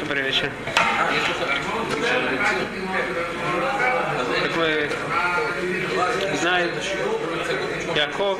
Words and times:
Добрый 0.00 0.22
вечер. 0.22 0.50
Как 4.42 4.56
вы 4.56 4.90
знаете, 6.34 6.72
Яков 7.94 8.38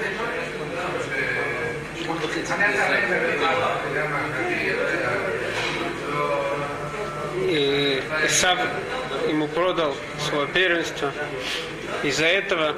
и 7.49 8.03
Исав 8.26 8.58
ему 9.29 9.49
продал 9.49 9.94
свое 10.29 10.46
первенство. 10.49 11.13
Из-за 12.03 12.26
этого 12.26 12.75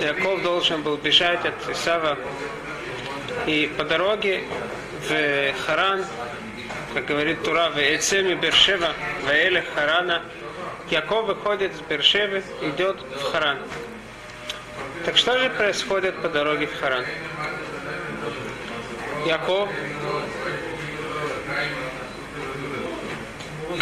Яков 0.00 0.42
должен 0.42 0.82
был 0.82 0.96
бежать 0.96 1.44
от 1.44 1.70
Исава. 1.70 2.18
И 3.46 3.72
по 3.78 3.84
дороге 3.84 4.42
в 5.08 5.52
Харан, 5.64 6.04
как 6.94 7.06
говорит 7.06 7.42
Тура, 7.42 7.70
в 7.70 7.78
Эцеми 7.78 8.34
Бершева, 8.34 8.94
в 9.22 9.28
Эле 9.28 9.64
Харана, 9.74 10.22
Яков 10.90 11.26
выходит 11.26 11.74
с 11.76 11.80
Бершевы, 11.80 12.42
идет 12.62 13.00
в 13.00 13.22
Харан. 13.30 13.58
Так 15.04 15.16
что 15.16 15.38
же 15.38 15.50
происходит 15.50 16.20
по 16.20 16.28
дороге 16.28 16.66
в 16.66 16.80
Харан? 16.80 17.04
Яков, 19.26 19.68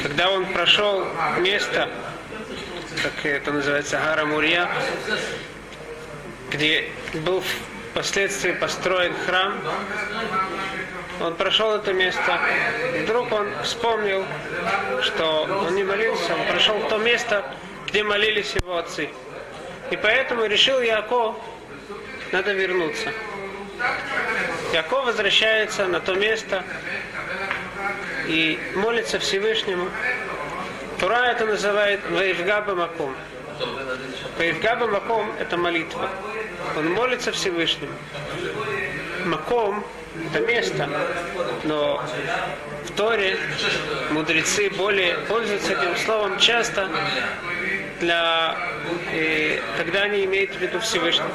когда 0.03 0.31
он 0.31 0.47
прошел 0.47 1.07
место, 1.39 1.89
как 3.03 3.25
это 3.25 3.53
называется, 3.53 3.99
Гара 3.99 4.25
Мурья, 4.27 4.71
где 6.51 6.91
был 7.15 7.43
впоследствии 7.91 8.53
построен 8.53 9.15
храм, 9.27 9.59
он 11.21 11.35
прошел 11.35 11.75
это 11.75 11.93
место, 11.93 12.41
вдруг 13.03 13.33
он 13.33 13.49
вспомнил, 13.63 14.25
что 15.03 15.43
он 15.67 15.75
не 15.75 15.85
молился, 15.85 16.35
он 16.35 16.47
прошел 16.47 16.77
в 16.79 16.89
то 16.89 16.99
место, 16.99 17.45
где 17.89 18.03
молились 18.03 18.55
его 18.55 18.77
отцы. 18.77 19.09
И 19.91 19.97
поэтому 19.97 20.45
решил 20.45 20.81
Яков, 20.81 21.37
надо 22.33 22.53
вернуться. 22.53 23.13
Яков 24.73 25.07
возвращается 25.07 25.87
на 25.87 26.01
то 26.01 26.15
место 26.15 26.63
и 28.27 28.59
молится 28.75 29.19
Всевышнему. 29.19 29.89
Тура 31.01 31.27
это 31.27 31.47
называет 31.47 32.01
Ваивгаба 32.11 32.75
Маком. 32.75 33.15
Ваивгаба 34.37 34.87
Маком 34.89 35.33
это 35.39 35.57
молитва. 35.57 36.11
Он 36.77 36.93
молится 36.93 37.33
Всевышнему. 37.33 37.93
Маком 39.25 39.85
это 40.27 40.41
место, 40.47 40.89
но 41.65 42.03
в 42.85 42.93
Торе 42.93 43.37
мудрецы 44.11 44.71
более 44.71 45.19
пользуются 45.29 45.73
этим 45.73 45.97
словом 45.97 46.39
часто 46.39 46.89
для, 48.01 48.57
э, 49.13 49.61
когда 49.77 50.03
они 50.03 50.25
имеют 50.25 50.55
в 50.55 50.59
виду 50.59 50.81
Всевышнего. 50.81 51.31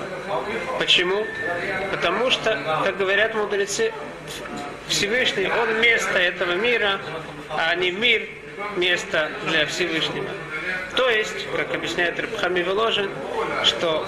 Почему? 0.80 1.26
Потому 1.92 2.30
что, 2.31 2.58
как 2.84 2.98
говорят 2.98 3.36
мудрецы, 3.36 3.92
Всевышний, 4.88 5.48
он 5.48 5.81
место 5.81 6.20
этого 6.20 6.54
мира, 6.54 7.00
а 7.50 7.73
не 7.76 7.92
мир 7.92 8.28
место 8.76 9.31
для 9.48 9.66
Всевышнего. 9.66 10.30
То 10.95 11.09
есть, 11.09 11.48
как 11.56 11.73
объясняет 11.73 12.20
Рабхами 12.20 12.61
Воложин, 12.61 13.09
что 13.64 14.08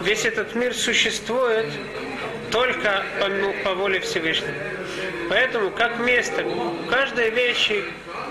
весь 0.00 0.24
этот 0.24 0.54
мир 0.54 0.74
существует 0.74 1.66
только 2.56 3.04
по, 3.20 3.28
ну, 3.28 3.54
по 3.64 3.74
воле 3.74 4.00
Всевышнего. 4.00 4.54
Поэтому, 5.28 5.70
как 5.72 5.98
место, 5.98 6.42
у 6.42 6.86
каждой 6.88 7.28
вещи 7.28 7.84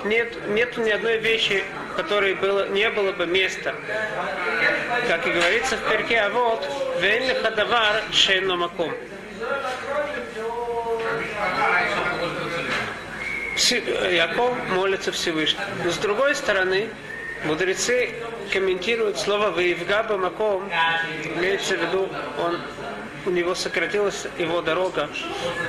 нет, 0.03 0.35
нет 0.47 0.75
ни 0.77 0.89
одной 0.89 1.19
вещи, 1.19 1.63
которой 1.95 2.33
было, 2.33 2.67
не 2.69 2.89
было 2.89 3.11
бы 3.11 3.27
места. 3.27 3.75
Как 5.07 5.27
и 5.27 5.29
говорится 5.29 5.77
в 5.77 5.89
перке, 5.91 6.21
а 6.21 6.31
вот, 6.31 6.67
вен 6.99 7.35
хадавар 7.43 8.01
маком. 8.57 8.91
Яков 14.11 14.57
молится 14.69 15.11
Всевышнему. 15.11 15.65
С 15.87 15.97
другой 15.97 16.33
стороны, 16.33 16.89
мудрецы 17.43 18.09
комментируют 18.51 19.19
слово 19.19 19.51
«Ваивгаба 19.51 20.17
маком», 20.17 20.67
имеется 21.35 21.75
в 21.75 21.81
виду, 21.81 22.09
он, 22.39 22.59
у 23.25 23.29
него 23.29 23.55
сократилась 23.55 24.27
его 24.37 24.61
дорога, 24.61 25.09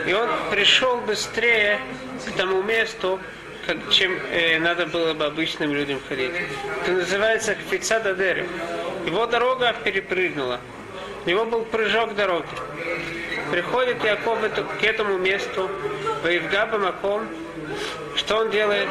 и 0.07 0.13
он 0.13 0.29
пришел 0.51 0.99
быстрее 0.99 1.81
к 2.27 2.37
тому 2.37 2.63
месту, 2.63 3.21
как, 3.67 3.77
чем 3.91 4.13
э, 4.31 4.59
надо 4.59 4.87
было 4.87 5.15
бы 5.15 5.25
обычным 5.25 5.75
людям 5.75 6.01
ходить. 6.09 6.33
Это 6.83 6.93
называется 6.93 7.55
кфица 7.55 8.01
дадери. 8.01 8.49
Его 9.07 9.27
дорога 9.27 9.75
перепрыгнула. 9.85 10.61
У 11.25 11.29
него 11.29 11.45
был 11.45 11.65
прыжок 11.65 12.15
дороги. 12.15 12.47
Приходит 13.51 14.03
Яков 14.05 14.39
к 14.81 14.85
этому 14.85 15.19
месту, 15.19 15.71
Ваивгаба 16.23 16.79
Маком, 16.79 17.29
что 18.17 18.39
он 18.39 18.51
делает? 18.51 18.89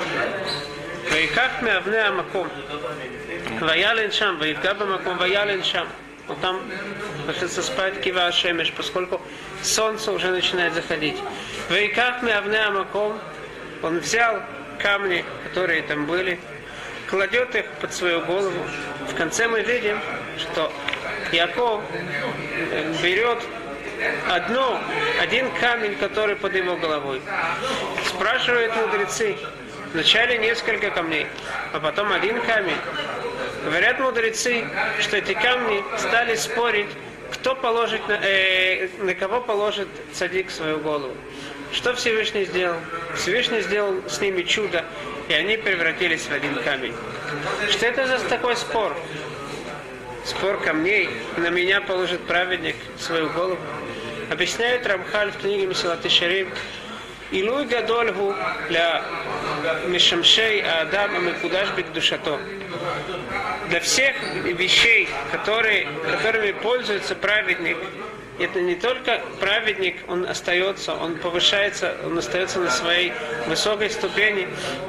Ваиках 1.11 1.61
меавне 1.61 1.99
Амаком. 1.99 2.49
Ваялен 3.61 4.11
шам, 4.11 4.37
Ваивгаба 4.37 4.85
Маком, 4.85 5.17
ваялен 5.17 5.63
шам. 5.63 5.87
Он 6.27 6.35
там 6.37 6.61
ложится 7.27 7.61
спать 7.61 8.01
кива 8.01 8.31
шемеш, 8.31 8.71
поскольку 8.71 9.21
солнце 9.61 10.11
уже 10.11 10.29
начинает 10.29 10.73
заходить. 10.73 11.17
Ваиках 11.69 12.23
меавне 12.23 12.59
Амаком, 12.59 13.19
он 13.83 13.99
взял 13.99 14.41
камни, 14.79 15.23
которые 15.43 15.83
там 15.83 16.05
были, 16.05 16.39
кладет 17.09 17.55
их 17.55 17.65
под 17.81 17.93
свою 17.93 18.21
голову. 18.21 18.65
В 19.07 19.15
конце 19.15 19.47
мы 19.47 19.61
видим, 19.61 19.99
что 20.39 20.71
Яков 21.31 21.81
берет 23.03 23.39
одно, 24.29 24.81
один 25.21 25.49
камень, 25.59 25.95
который 25.95 26.35
под 26.35 26.55
его 26.55 26.75
головой. 26.75 27.21
Спрашивают 28.05 28.75
мудрецы, 28.75 29.37
вначале 29.93 30.37
несколько 30.39 30.89
камней, 30.89 31.27
а 31.71 31.79
потом 31.79 32.11
один 32.11 32.41
камень. 32.41 32.77
Говорят 33.65 33.99
мудрецы, 33.99 34.63
что 34.99 35.17
эти 35.17 35.33
камни 35.33 35.83
стали 35.97 36.35
спорить, 36.35 36.89
кто 37.31 37.55
положит 37.55 38.07
на, 38.07 38.13
э, 38.21 38.89
на 38.99 39.15
кого 39.15 39.41
положит 39.41 39.87
цадик 40.13 40.51
свою 40.51 40.77
голову. 40.77 41.15
Что 41.73 41.95
Всевышний 41.95 42.45
сделал? 42.45 42.77
Всевышний 43.15 43.61
сделал 43.61 44.07
с 44.07 44.21
ними 44.21 44.43
чудо, 44.43 44.85
и 45.29 45.33
они 45.33 45.57
превратились 45.57 46.21
в 46.27 46.31
один 46.31 46.55
камень. 46.63 46.93
Что 47.71 47.87
это 47.87 48.05
за 48.05 48.19
такой 48.29 48.55
спор? 48.55 48.95
Спор 50.23 50.61
камней. 50.61 51.09
На 51.37 51.49
меня 51.49 51.81
положит 51.81 52.21
праведник 52.21 52.75
свою 52.99 53.29
голову. 53.31 53.57
Объясняет 54.29 54.85
Рамхаль 54.85 55.31
в 55.31 55.37
книге 55.37 55.65
Месилат 55.65 56.09
Шарим, 56.09 56.49
Илуй 57.31 57.65
гадоль 57.65 58.11
гу 58.11 58.35
для 58.69 59.03
мишамшей 59.87 60.61
Адам 60.61 61.15
Амикудаш 61.15 61.71
Бекдушато. 61.71 62.39
Для 63.69 63.79
всех 63.79 64.15
вещей, 64.43 65.09
которые, 65.31 65.87
которыми 66.11 66.51
пользуется 66.51 67.15
праведник, 67.15 67.77
это 68.37 68.61
не 68.61 68.75
только 68.75 69.21
праведник, 69.39 69.95
он 70.07 70.27
остается, 70.27 70.93
он 70.93 71.15
повышается, 71.15 71.95
он 72.05 72.17
остается 72.17 72.59
на 72.59 72.69
своей 72.69 73.11
высокой 73.47 73.89
ступени, 73.89 74.47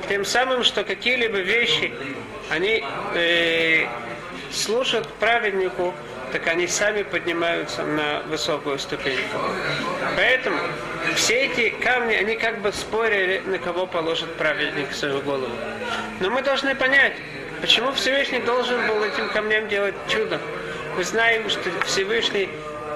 тем 0.08 0.24
самым, 0.24 0.62
что 0.62 0.84
какие-либо 0.84 1.38
вещи, 1.38 1.94
они 2.50 2.84
э, 3.14 3.86
служат 4.50 5.06
праведнику, 5.20 5.94
так 6.32 6.46
они 6.48 6.66
сами 6.66 7.02
поднимаются 7.02 7.84
на 7.84 8.22
высокую 8.26 8.78
ступень. 8.78 9.20
Поэтому 10.16 10.58
все 11.14 11.46
эти 11.46 11.70
камни, 11.70 12.14
они 12.14 12.36
как 12.36 12.60
бы 12.60 12.72
спорили, 12.72 13.42
на 13.46 13.58
кого 13.58 13.86
положит 13.86 14.32
праведник 14.34 14.92
свою 14.92 15.20
голову. 15.20 15.52
Но 16.20 16.30
мы 16.30 16.42
должны 16.42 16.74
понять, 16.74 17.14
почему 17.60 17.92
Всевышний 17.92 18.40
должен 18.40 18.86
был 18.86 19.02
этим 19.04 19.28
камням 19.30 19.68
делать 19.68 19.94
чудо. 20.08 20.40
Мы 20.96 21.04
знаем, 21.04 21.48
что 21.48 21.70
Всевышний 21.84 22.48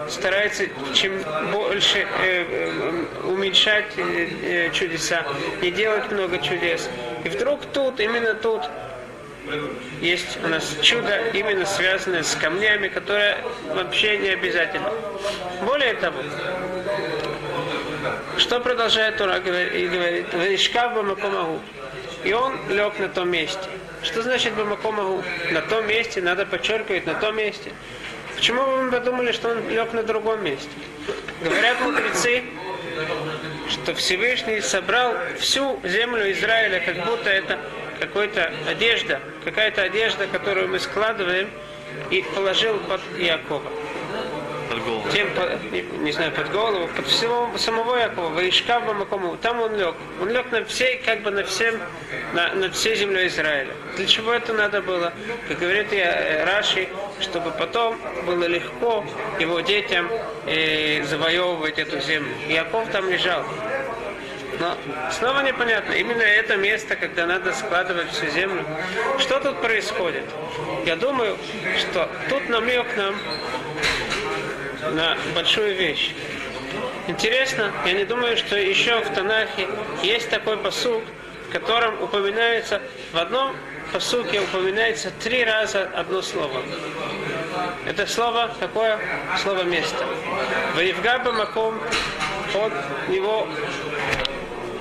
старается 0.08 0.64
чем 0.94 1.12
больше 1.52 1.98
э, 1.98 2.06
э, 2.24 3.26
уменьшать 3.26 3.92
э, 3.96 4.28
э, 4.42 4.70
чудеса, 4.72 5.24
не 5.62 5.70
делать 5.70 6.10
много 6.10 6.38
чудес. 6.38 6.88
И 7.24 7.28
вдруг 7.28 7.60
тут, 7.72 8.00
именно 8.00 8.34
тут, 8.34 8.62
есть 10.00 10.38
у 10.44 10.48
нас 10.48 10.76
чудо, 10.82 11.18
именно 11.32 11.66
связанное 11.66 12.22
с 12.22 12.34
камнями, 12.34 12.88
которое 12.88 13.38
вообще 13.68 14.18
не 14.18 14.28
обязательно. 14.30 14.92
Более 15.62 15.94
того, 15.94 16.22
что 18.40 18.58
продолжает 18.60 19.18
Тура 19.18 19.36
и 19.36 19.86
говорит, 19.86 20.32
«Вишкав 20.32 20.94
бамакомагу». 20.94 21.60
И 22.24 22.32
он 22.32 22.54
лег 22.68 22.98
на 22.98 23.08
том 23.08 23.30
месте. 23.30 23.60
Что 24.02 24.22
значит 24.22 24.54
бамакомагу? 24.54 25.22
На 25.52 25.60
том 25.60 25.86
месте, 25.86 26.20
надо 26.20 26.46
подчеркивать, 26.46 27.06
на 27.06 27.14
том 27.14 27.36
месте. 27.36 27.72
Почему 28.34 28.62
вы 28.62 28.90
подумали, 28.90 29.32
что 29.32 29.50
он 29.50 29.68
лег 29.68 29.92
на 29.92 30.02
другом 30.02 30.42
месте? 30.42 30.68
Говорят 31.42 31.80
мудрецы, 31.80 32.42
что 33.68 33.94
Всевышний 33.94 34.60
собрал 34.60 35.14
всю 35.38 35.78
землю 35.84 36.30
Израиля, 36.32 36.80
как 36.80 37.04
будто 37.04 37.30
это 37.30 37.58
какая-то 38.00 38.52
одежда, 38.68 39.20
какая-то 39.44 39.82
одежда, 39.82 40.26
которую 40.26 40.68
мы 40.68 40.78
складываем, 40.80 41.50
и 42.10 42.24
положил 42.34 42.78
под 42.78 43.00
Иакова. 43.18 43.70
Голову. 44.90 45.08
Тем, 45.12 45.28
не, 45.72 45.82
не 45.82 46.12
знаю, 46.12 46.32
под 46.32 46.50
голову, 46.50 46.88
под 46.96 47.06
всего 47.06 47.48
самого 47.56 47.96
Якова, 47.96 48.28
Ваишкав 48.28 48.84
Бамакому, 48.86 49.36
там 49.36 49.60
он 49.60 49.76
лег. 49.76 49.94
Он 50.20 50.30
лег 50.30 50.50
на 50.50 50.64
всей, 50.64 50.96
как 51.04 51.22
бы 51.22 51.30
на 51.30 51.44
всем, 51.44 51.80
на, 52.34 52.54
над 52.54 52.74
всей 52.74 52.96
землей 52.96 53.28
Израиля. 53.28 53.72
Для 53.96 54.06
чего 54.06 54.32
это 54.32 54.52
надо 54.52 54.82
было? 54.82 55.12
Как 55.48 55.58
говорит 55.58 55.92
я, 55.92 56.44
Раши, 56.44 56.88
чтобы 57.20 57.52
потом 57.52 57.98
было 58.26 58.44
легко 58.44 59.04
его 59.38 59.60
детям 59.60 60.10
э, 60.46 61.04
завоевывать 61.04 61.78
эту 61.78 62.00
землю. 62.00 62.32
Яков 62.48 62.88
там 62.90 63.08
лежал. 63.08 63.44
Но 64.58 64.76
снова 65.10 65.40
непонятно, 65.40 65.92
именно 65.92 66.22
это 66.22 66.56
место, 66.56 66.96
когда 66.96 67.26
надо 67.26 67.52
складывать 67.52 68.10
всю 68.10 68.28
землю. 68.28 68.64
Что 69.18 69.40
тут 69.40 69.60
происходит? 69.60 70.24
Я 70.84 70.96
думаю, 70.96 71.38
что 71.78 72.10
тут 72.28 72.48
намек 72.48 72.86
нам 72.96 73.14
на 74.90 75.16
большую 75.34 75.74
вещь. 75.74 76.12
Интересно, 77.06 77.72
я 77.86 77.92
не 77.92 78.04
думаю, 78.04 78.36
что 78.36 78.56
еще 78.56 79.00
в 79.00 79.10
Танахе 79.14 79.68
есть 80.02 80.30
такой 80.30 80.56
посук, 80.56 81.02
в 81.48 81.52
котором 81.52 82.00
упоминается, 82.02 82.80
в 83.12 83.18
одном 83.18 83.56
посуке 83.92 84.40
упоминается 84.40 85.10
три 85.22 85.44
раза 85.44 85.90
одно 85.94 86.22
слово. 86.22 86.62
Это 87.86 88.06
слово 88.06 88.50
какое? 88.60 88.98
Слово 89.42 89.64
место. 89.64 90.04
Воевгаба 90.76 91.32
Маком 91.32 91.80
от 92.54 93.08
него 93.08 93.48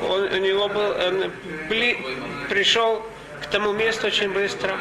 он, 0.08 0.24
у 0.24 0.38
него 0.38 0.68
был, 0.70 0.92
он 0.92 1.32
пришел 2.50 3.06
к 3.42 3.48
тому 3.48 3.74
месту 3.74 4.08
очень 4.08 4.32
быстро. 4.32 4.78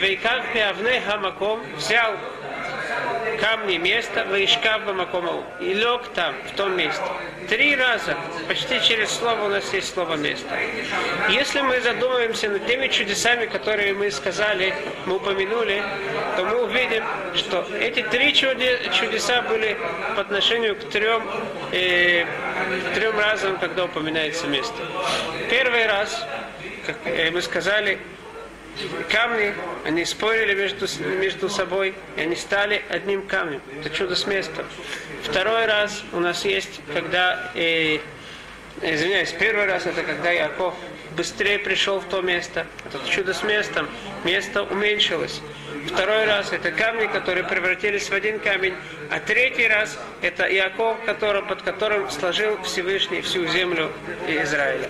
Вейкав 0.00 0.52
пиавне 0.52 1.00
хамаком, 1.00 1.60
взял 1.76 2.14
камни 3.40 3.76
место, 3.76 4.24
вейшкав 4.24 4.84
бамаком, 4.86 5.44
и 5.60 5.74
лег 5.74 6.02
там, 6.14 6.34
в 6.50 6.56
том 6.56 6.76
месте. 6.76 7.02
Три 7.48 7.76
раза, 7.76 8.16
почти 8.48 8.80
через 8.80 9.10
слово 9.10 9.44
у 9.44 9.48
нас 9.48 9.74
есть 9.74 9.92
слово 9.92 10.14
место. 10.14 10.48
Если 11.28 11.60
мы 11.60 11.80
задумаемся 11.80 12.48
над 12.48 12.66
теми 12.66 12.88
чудесами, 12.88 13.46
которые 13.46 13.94
мы 13.94 14.10
сказали, 14.10 14.72
мы 15.06 15.16
упомянули, 15.16 15.82
то 16.36 16.44
мы 16.44 16.62
увидим, 16.64 17.04
что 17.34 17.66
эти 17.80 18.02
три 18.02 18.32
чудеса 18.32 19.42
были 19.42 19.76
по 20.14 20.22
отношению 20.22 20.76
к 20.76 20.88
трем, 20.90 21.22
э, 21.72 22.24
к 22.24 22.94
трем 22.94 23.18
разам, 23.18 23.58
когда 23.58 23.84
упоминается 23.84 24.46
место. 24.46 24.76
Первый 25.50 25.86
раз, 25.86 26.26
как 26.86 26.96
мы 27.32 27.42
сказали, 27.42 27.98
камни, 29.10 29.54
они 29.84 30.04
спорили 30.04 30.54
между, 30.54 30.86
между 31.18 31.48
собой, 31.48 31.94
и 32.16 32.20
они 32.20 32.36
стали 32.36 32.82
одним 32.88 33.26
камнем. 33.26 33.60
Это 33.80 33.90
чудо 33.90 34.16
с 34.16 34.26
места. 34.26 34.64
Второй 35.22 35.66
раз 35.66 36.02
у 36.12 36.20
нас 36.20 36.44
есть, 36.44 36.80
когда, 36.92 37.50
э, 37.54 37.98
извиняюсь, 38.80 39.32
первый 39.32 39.66
раз 39.66 39.86
это 39.86 40.02
когда 40.02 40.30
Яков 40.30 40.74
быстрее 41.16 41.58
пришел 41.58 42.00
в 42.00 42.04
то 42.04 42.22
место. 42.22 42.66
Это 42.86 42.98
чудо 43.08 43.34
с 43.34 43.42
местом. 43.42 43.88
Место 44.24 44.62
уменьшилось. 44.62 45.40
Второй 45.86 46.24
раз 46.24 46.52
это 46.52 46.70
камни, 46.70 47.06
которые 47.06 47.44
превратились 47.44 48.08
в 48.08 48.12
один 48.12 48.38
камень. 48.38 48.74
А 49.10 49.20
третий 49.20 49.66
раз 49.66 49.98
это 50.22 50.44
Иаков, 50.44 50.96
который, 51.04 51.42
под 51.42 51.62
которым 51.62 52.10
сложил 52.10 52.60
Всевышний 52.62 53.20
всю 53.20 53.46
землю 53.46 53.92
Израиля. 54.28 54.88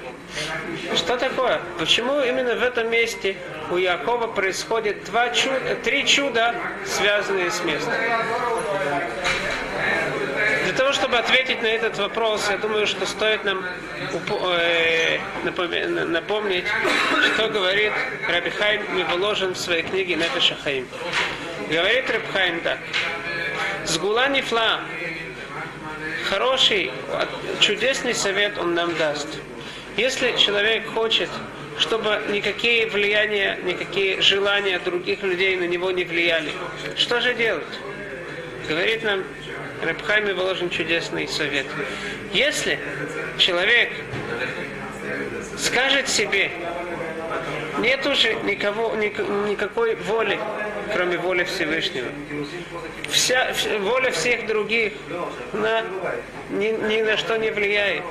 Что 0.95 1.17
такое? 1.17 1.61
Почему 1.79 2.21
именно 2.21 2.55
в 2.55 2.63
этом 2.63 2.91
месте 2.91 3.37
у 3.71 3.77
Якова 3.77 4.27
происходит 4.27 5.05
два 5.05 5.31
чуда, 5.31 5.77
три 5.83 6.07
чуда, 6.07 6.55
связанные 6.87 7.51
с 7.51 7.63
местом? 7.65 7.93
Для 10.65 10.73
того, 10.75 10.93
чтобы 10.93 11.19
ответить 11.19 11.61
на 11.63 11.67
этот 11.67 11.99
вопрос, 11.99 12.49
я 12.51 12.57
думаю, 12.57 12.87
что 12.87 13.05
стоит 13.05 13.45
нам 13.45 13.65
э, 13.65 15.19
напомнить, 16.07 16.65
что 17.35 17.49
говорит 17.49 17.93
Раби 18.29 18.51
Хайм 18.51 18.97
Миволожен 18.97 19.55
в 19.55 19.59
своей 19.59 19.83
книге 19.83 20.15
Нефеша 20.15 20.57
Хаим. 20.63 20.89
Говорит 21.69 22.09
Раби 22.11 22.27
Хайм 22.33 22.61
так. 22.61 22.79
Сгула 23.85 24.29
нефла, 24.29 24.81
хороший, 26.31 26.91
чудесный 27.61 28.15
совет 28.15 28.57
он 28.59 28.75
нам 28.75 28.95
даст. 28.97 29.29
Если 29.97 30.37
человек 30.37 30.87
хочет, 30.87 31.29
чтобы 31.79 32.23
никакие 32.31 32.87
влияния, 32.87 33.59
никакие 33.65 34.21
желания 34.23 34.79
других 34.79 35.23
людей 35.23 35.57
на 35.57 35.65
него 35.65 35.91
не 35.91 36.05
влияли, 36.05 36.53
что 36.97 37.21
же 37.21 37.35
делать? 37.35 37.67
Говорит 38.69 39.03
нам 39.03 39.25
Рабхайме 39.83 40.33
выложен 40.33 40.71
чудесный 40.71 41.27
совет. 41.27 41.67
Если 42.33 42.79
человек 43.37 43.91
скажет 45.59 46.09
себе, 46.09 46.53
нет 47.79 48.07
уже 48.07 48.35
никого, 48.45 48.95
никакой 48.95 49.97
воли, 49.97 50.39
кроме 50.95 51.19
воли 51.19 51.45
Всевышнего. 51.45 52.07
Вся, 53.11 53.53
воля 53.81 54.13
всех 54.13 54.47
других 54.47 54.93
на, 55.53 55.83
ни, 56.51 56.69
ни 56.89 57.03
на 57.03 57.17
что 57.17 57.37
не 57.37 57.51
влияет. 57.51 58.05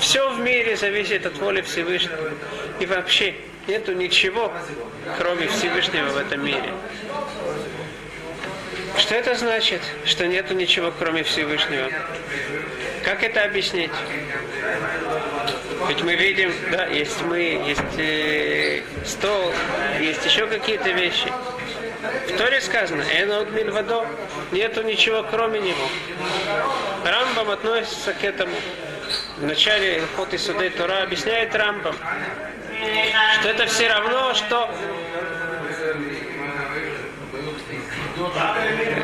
Все 0.00 0.30
в 0.30 0.40
мире 0.40 0.76
зависит 0.76 1.26
от 1.26 1.36
воли 1.38 1.60
Всевышнего. 1.60 2.32
И 2.80 2.86
вообще 2.86 3.34
нету 3.68 3.92
ничего, 3.92 4.50
кроме 5.18 5.46
Всевышнего 5.46 6.08
в 6.08 6.16
этом 6.16 6.44
мире. 6.44 6.72
Что 8.96 9.14
это 9.14 9.34
значит, 9.34 9.82
что 10.04 10.26
нету 10.26 10.54
ничего, 10.54 10.92
кроме 10.98 11.22
Всевышнего? 11.22 11.90
Как 13.04 13.22
это 13.22 13.44
объяснить? 13.44 13.90
Ведь 15.88 16.02
мы 16.02 16.16
видим, 16.16 16.52
да, 16.70 16.86
есть 16.86 17.20
мы, 17.22 17.38
есть 17.38 17.98
э, 17.98 18.82
стол, 19.04 19.52
есть 20.00 20.24
еще 20.24 20.46
какие-то 20.46 20.90
вещи. 20.90 21.32
В 22.28 22.36
Торе 22.36 22.60
сказано, 22.60 23.02
Энод 23.02 23.50
Мильвадо, 23.52 24.06
нету 24.52 24.82
ничего 24.82 25.24
кроме 25.30 25.60
него. 25.60 25.88
Рамбам 27.04 27.50
относится 27.50 28.12
к 28.12 28.24
этому. 28.24 28.54
В 29.40 29.46
начале 29.46 30.02
Хот 30.16 30.34
и 30.34 30.38
Судей 30.38 30.70
Тора 30.70 31.02
объясняет 31.02 31.54
Рамбам, 31.54 31.94
что 33.40 33.48
это 33.48 33.66
все 33.66 33.88
равно, 33.88 34.34
что 34.34 34.70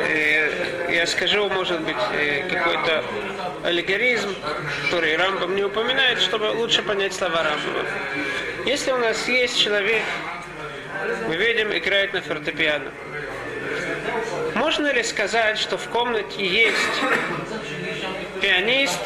Э, 0.09 0.91
я 0.91 1.07
скажу, 1.07 1.49
может 1.49 1.81
быть, 1.81 1.95
э, 2.13 2.47
какой-то 2.49 3.03
аллегоризм, 3.63 4.35
который 4.83 5.15
Рамбам 5.17 5.55
не 5.55 5.63
упоминает, 5.63 6.19
чтобы 6.19 6.45
лучше 6.45 6.83
понять 6.83 7.13
слова 7.13 7.43
Рамбама. 7.43 7.85
Если 8.65 8.91
у 8.91 8.97
нас 8.97 9.27
есть 9.27 9.59
человек, 9.59 10.03
мы 11.27 11.35
видим, 11.35 11.75
играет 11.75 12.13
на 12.13 12.21
фортепиано. 12.21 12.91
Можно 14.55 14.91
ли 14.91 15.03
сказать, 15.03 15.57
что 15.57 15.77
в 15.77 15.87
комнате 15.89 16.45
есть 16.45 16.77
пианист 18.41 18.99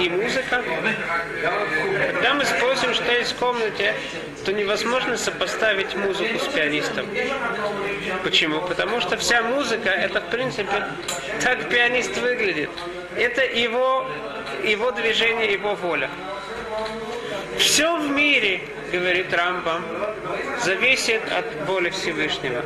и 0.00 0.08
музыка? 0.08 0.62
Когда 2.12 2.34
мы 2.34 2.44
спросим, 2.44 2.94
что 2.94 3.12
есть 3.12 3.32
в 3.32 3.36
комнате, 3.36 3.94
то 4.44 4.52
невозможно 4.52 5.16
сопоставить 5.16 5.94
музыку 5.94 6.38
с 6.38 6.48
пианистом. 6.48 7.06
Почему? 8.24 8.60
Потому 8.62 9.00
что 9.00 9.16
вся 9.16 9.42
музыка, 9.42 9.90
это 9.90 10.20
в 10.20 10.30
принципе, 10.30 10.84
так 11.42 11.68
пианист 11.68 12.16
выглядит. 12.16 12.70
Это 13.16 13.44
его, 13.44 14.06
его 14.64 14.90
движение, 14.92 15.52
его 15.52 15.74
воля. 15.74 16.10
Все 17.58 17.98
в 17.98 18.10
мире, 18.10 18.62
говорит 18.92 19.32
Рамбам, 19.34 19.84
зависит 20.62 21.20
от 21.32 21.68
воли 21.68 21.90
Всевышнего. 21.90 22.64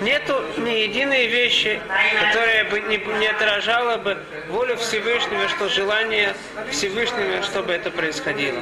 Нету 0.00 0.42
ни 0.58 0.70
единой 0.70 1.26
вещи, 1.26 1.80
которая 2.20 2.64
бы 2.64 2.80
не, 2.80 2.98
не 3.18 3.26
отражала 3.26 3.96
бы 3.96 4.18
волю 4.48 4.76
Всевышнего, 4.76 5.48
что 5.48 5.68
желание 5.68 6.34
Всевышнего, 6.70 7.42
чтобы 7.42 7.72
это 7.72 7.90
происходило. 7.90 8.60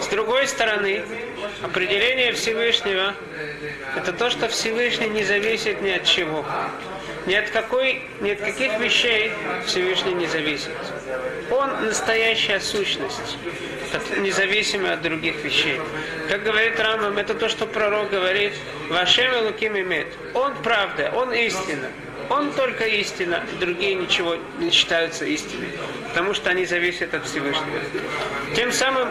С 0.00 0.06
другой 0.08 0.46
стороны, 0.48 1.04
определение 1.62 2.32
Всевышнего– 2.32 3.14
это 3.96 4.12
то, 4.12 4.30
что 4.30 4.48
Всевышний 4.48 5.08
не 5.08 5.24
зависит 5.24 5.80
ни 5.82 5.90
от 5.90 6.04
чего. 6.04 6.44
Ни 7.26 7.34
от, 7.34 7.50
какой, 7.50 8.02
ни 8.20 8.30
от 8.30 8.40
каких 8.40 8.78
вещей 8.78 9.32
Всевышний 9.66 10.14
не 10.14 10.26
зависит. 10.26 10.70
Он 11.50 11.86
настоящая 11.86 12.60
сущность, 12.60 13.36
независимая 14.18 14.94
от 14.94 15.02
других 15.02 15.36
вещей. 15.44 15.80
Как 16.28 16.42
говорит 16.42 16.78
Рамам, 16.78 17.16
это 17.18 17.34
то, 17.34 17.48
что 17.48 17.66
пророк 17.66 18.10
говорит, 18.10 18.52
Вашем 18.88 19.44
Луким 19.44 19.78
имеет. 19.78 20.08
Он 20.34 20.54
правда, 20.62 21.12
он 21.14 21.32
истина. 21.32 21.88
Он 22.30 22.52
только 22.52 22.84
истина, 22.84 23.42
другие 23.58 23.94
ничего 23.94 24.36
не 24.58 24.70
считаются 24.70 25.24
истиной, 25.24 25.70
потому 26.08 26.34
что 26.34 26.50
они 26.50 26.66
зависят 26.66 27.14
от 27.14 27.24
Всевышнего. 27.24 27.80
Тем 28.54 28.72
самым 28.72 29.08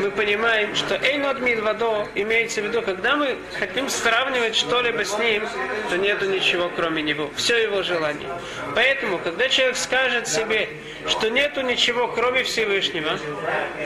мы 0.00 0.10
понимаем, 0.10 0.74
что 0.74 0.96
Эйнод 0.96 1.40
Милвадо 1.40 2.08
имеется 2.14 2.60
в 2.60 2.64
виду, 2.64 2.82
когда 2.82 3.16
мы 3.16 3.36
хотим 3.58 3.88
сравнивать 3.88 4.56
что-либо 4.56 5.04
с 5.04 5.18
ним, 5.18 5.44
то 5.90 5.96
нету 5.96 6.26
ничего 6.26 6.70
кроме 6.74 7.02
него. 7.02 7.30
Все 7.36 7.56
его 7.62 7.82
желание. 7.82 8.28
Поэтому, 8.74 9.18
когда 9.18 9.48
человек 9.48 9.76
скажет 9.76 10.28
себе, 10.28 10.68
что 11.08 11.30
нету 11.30 11.60
ничего 11.62 12.08
кроме 12.08 12.42
Всевышнего, 12.42 13.18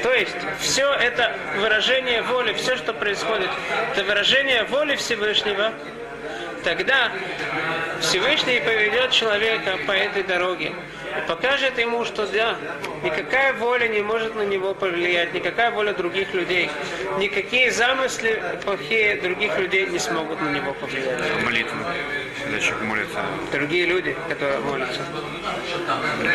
то 0.02 0.12
есть 0.12 0.36
все 0.58 0.90
это 0.92 1.36
выражение 1.58 2.22
воли, 2.22 2.54
все, 2.54 2.76
что 2.76 2.92
происходит, 2.92 3.50
это 3.92 4.04
выражение 4.04 4.64
воли 4.64 4.96
Всевышнего, 4.96 5.72
тогда 6.64 7.10
Всевышний 8.00 8.60
поведет 8.60 9.10
человека 9.10 9.78
по 9.86 9.92
этой 9.92 10.22
дороге 10.22 10.72
и 11.16 11.28
покажет 11.28 11.78
ему, 11.78 12.04
что 12.04 12.26
да, 12.26 12.56
никакая 13.02 13.52
воля 13.54 13.88
не 13.88 14.00
может 14.00 14.34
на 14.34 14.42
него 14.42 14.74
повлиять, 14.74 15.34
никакая 15.34 15.70
воля 15.70 15.92
других 15.92 16.32
людей, 16.34 16.70
никакие 17.18 17.70
замыслы 17.70 18.40
плохие 18.64 19.16
других 19.16 19.58
людей 19.58 19.86
не 19.86 19.98
смогут 19.98 20.40
на 20.40 20.48
него 20.48 20.72
повлиять. 20.74 21.20
Молитва. 21.44 21.76
Когда 22.42 22.60
человек 22.60 22.82
молится. 22.82 23.20
Другие 23.52 23.86
люди, 23.86 24.16
которые 24.28 24.60
молятся. 24.60 25.00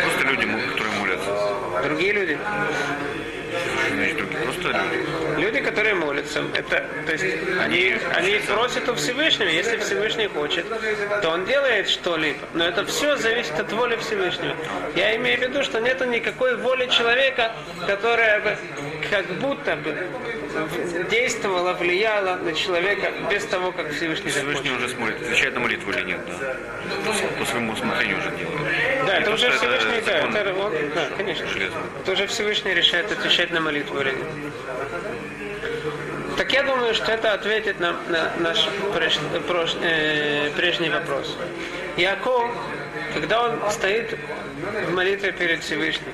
Просто 0.04 0.24
люди, 0.28 0.48
которые 0.70 0.94
молятся. 1.00 1.56
Другие 1.84 2.14
люди. 2.14 2.40
Значит, 3.94 4.18
другие, 4.18 4.40
просто 4.44 4.68
люди. 4.68 5.42
Люди, 5.42 5.60
которые 5.62 5.96
молятся, 5.96 6.44
это, 6.56 6.86
то 7.06 7.12
есть 7.12 7.26
они, 7.60 7.96
они 8.16 8.40
просят 8.48 8.88
у 8.90 8.96
Всевышнего, 8.96 9.50
если 9.50 9.78
Всевышний 9.78 10.28
хочет, 10.28 10.66
то 11.22 11.30
он 11.30 11.46
делает 11.46 11.90
что-либо. 11.90 12.40
Но 12.54 12.66
это 12.66 12.86
все 12.86 13.16
зависит 13.18 13.60
от 13.60 13.72
воли 13.72 13.96
Всевышнего. 13.98 14.56
Я 14.96 15.16
имею 15.18 15.38
в 15.38 15.42
виду, 15.42 15.64
что 15.64 15.80
нет 15.80 16.06
никакой 16.08 16.56
воли 16.58 16.88
человека, 16.88 17.52
которая 17.88 18.40
бы 18.42 18.58
как 19.10 19.26
будто 19.40 19.76
бы 19.76 20.08
действовала, 21.10 21.74
влияла 21.74 22.36
на 22.38 22.54
человека 22.54 23.12
без 23.30 23.46
того, 23.46 23.72
как 23.72 23.92
Всевышний 23.92 24.32
Всевышний 24.32 24.72
уже 24.72 24.90
смотрит, 24.90 25.22
отвечает 25.22 25.54
на 25.54 25.60
молитву 25.60 25.92
или 25.92 26.02
нет, 26.04 26.20
да? 26.28 26.56
По, 27.40 27.46
своему 27.46 27.74
усмотрению 27.74 28.18
уже 28.18 28.32
делает. 28.32 29.06
Да, 29.06 29.18
это 29.18 29.26
то, 29.26 29.34
уже 29.34 29.52
Всевышний, 29.52 30.02
да, 30.06 30.22
закон 30.22 30.36
это 30.36 30.54
он, 30.54 30.74
да, 30.96 31.08
конечно. 31.18 31.48
железный. 31.48 31.82
Это 32.02 32.12
уже 32.12 32.28
Всевышний 32.28 32.74
решает, 32.74 33.12
отвечать 33.12 33.52
на 33.52 33.62
молитву 33.62 34.00
или 34.02 34.12
нет. 34.12 34.28
Так 36.38 36.52
я 36.52 36.64
думаю, 36.64 36.94
что 36.94 37.12
это 37.12 37.34
ответит 37.34 37.80
на, 37.80 37.94
на 38.10 38.32
наш 38.40 38.68
преш- 38.94 39.20
прош- 39.48 39.78
э, 39.82 40.50
прежний 40.56 40.90
вопрос. 40.90 41.38
Яков, 41.98 42.52
когда 43.16 43.44
он 43.44 43.72
стоит 43.72 44.18
в 44.88 44.94
молитве 44.94 45.32
перед 45.32 45.64
Всевышним, 45.64 46.14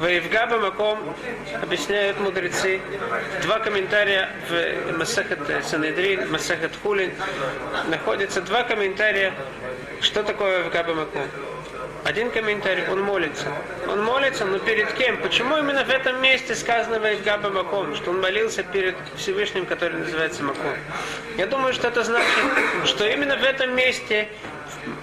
Ваевгаба 0.00 0.58
Маком 0.58 0.98
объясняют 1.62 2.18
мудрецы, 2.18 2.80
два 3.42 3.60
комментария 3.60 4.30
в 4.48 4.98
Масахат 4.98 5.38
Санедрин, 5.64 6.30
Масахат 6.30 6.72
Хулин, 6.82 7.12
находятся 7.88 8.42
два 8.42 8.64
комментария, 8.64 9.32
что 10.00 10.24
такое 10.24 10.60
Ваевгаба 10.60 10.94
Маком. 10.94 11.28
Один 12.02 12.30
комментарий, 12.30 12.88
он 12.88 13.02
молится. 13.02 13.46
Он 13.86 14.02
молится, 14.02 14.46
но 14.46 14.58
перед 14.58 14.90
кем? 14.94 15.18
Почему 15.18 15.58
именно 15.58 15.84
в 15.84 15.90
этом 15.90 16.20
месте 16.22 16.54
сказано 16.54 16.98
Вайгаба 16.98 17.50
Маком, 17.50 17.94
что 17.94 18.10
он 18.10 18.20
молился 18.20 18.62
перед 18.62 18.96
Всевышним, 19.16 19.66
который 19.66 19.98
называется 19.98 20.42
Маком? 20.42 20.72
Я 21.36 21.46
думаю, 21.46 21.74
что 21.74 21.88
это 21.88 22.02
значит, 22.02 22.28
что 22.86 23.06
именно 23.06 23.36
в 23.36 23.44
этом 23.44 23.76
месте 23.76 24.28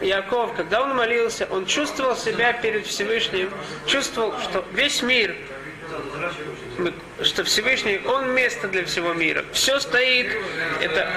Яков, 0.01 0.53
когда 0.55 0.81
он 0.81 0.96
молился, 0.96 1.48
он 1.50 1.65
чувствовал 1.65 2.15
себя 2.15 2.53
перед 2.53 2.86
Всевышним, 2.86 3.50
чувствовал, 3.86 4.34
что 4.41 4.65
весь 4.74 5.01
мир, 5.01 5.36
что 7.22 7.43
Всевышний, 7.43 8.00
он 8.05 8.34
место 8.34 8.67
для 8.67 8.86
всего 8.86 9.13
мира. 9.13 9.43
Все 9.51 9.79
стоит, 9.79 10.27
это 10.81 11.10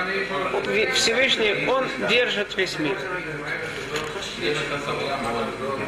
Всевышний, 0.95 1.67
он 1.69 1.88
держит 2.09 2.57
весь 2.57 2.79
мир. 2.79 2.97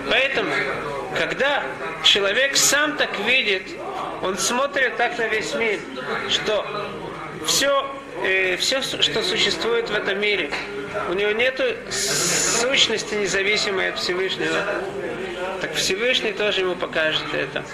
Поэтому, 0.08 0.52
когда 1.16 1.64
человек 2.04 2.56
сам 2.56 2.96
так 2.96 3.18
видит, 3.20 3.62
он 4.22 4.36
смотрит 4.36 4.96
так 4.96 5.16
на 5.18 5.26
весь 5.28 5.54
мир, 5.54 5.80
что 6.28 6.66
все, 7.46 7.86
э, 8.22 8.56
все, 8.56 8.82
что 8.82 9.22
существует 9.22 9.88
в 9.88 9.94
этом 9.94 10.20
мире, 10.20 10.50
у 11.08 11.12
него 11.14 11.30
нет 11.32 11.60
сущности 11.90 13.14
независимой 13.14 13.90
от 13.90 13.98
Всевышнего, 13.98 14.64
так 15.60 15.74
Всевышний 15.74 16.32
тоже 16.32 16.60
ему 16.60 16.74
покажет 16.74 17.32
это. 17.32 17.64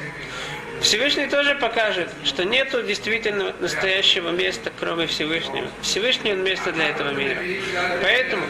Всевышний 0.80 1.26
тоже 1.26 1.56
покажет, 1.56 2.08
что 2.24 2.44
нету 2.44 2.82
действительно 2.82 3.52
настоящего 3.58 4.30
места, 4.30 4.70
кроме 4.78 5.06
Всевышнего. 5.06 5.66
Всевышний 5.82 6.32
он 6.32 6.44
место 6.44 6.70
для 6.70 6.90
этого 6.90 7.10
мира. 7.10 7.38
Поэтому, 8.00 8.44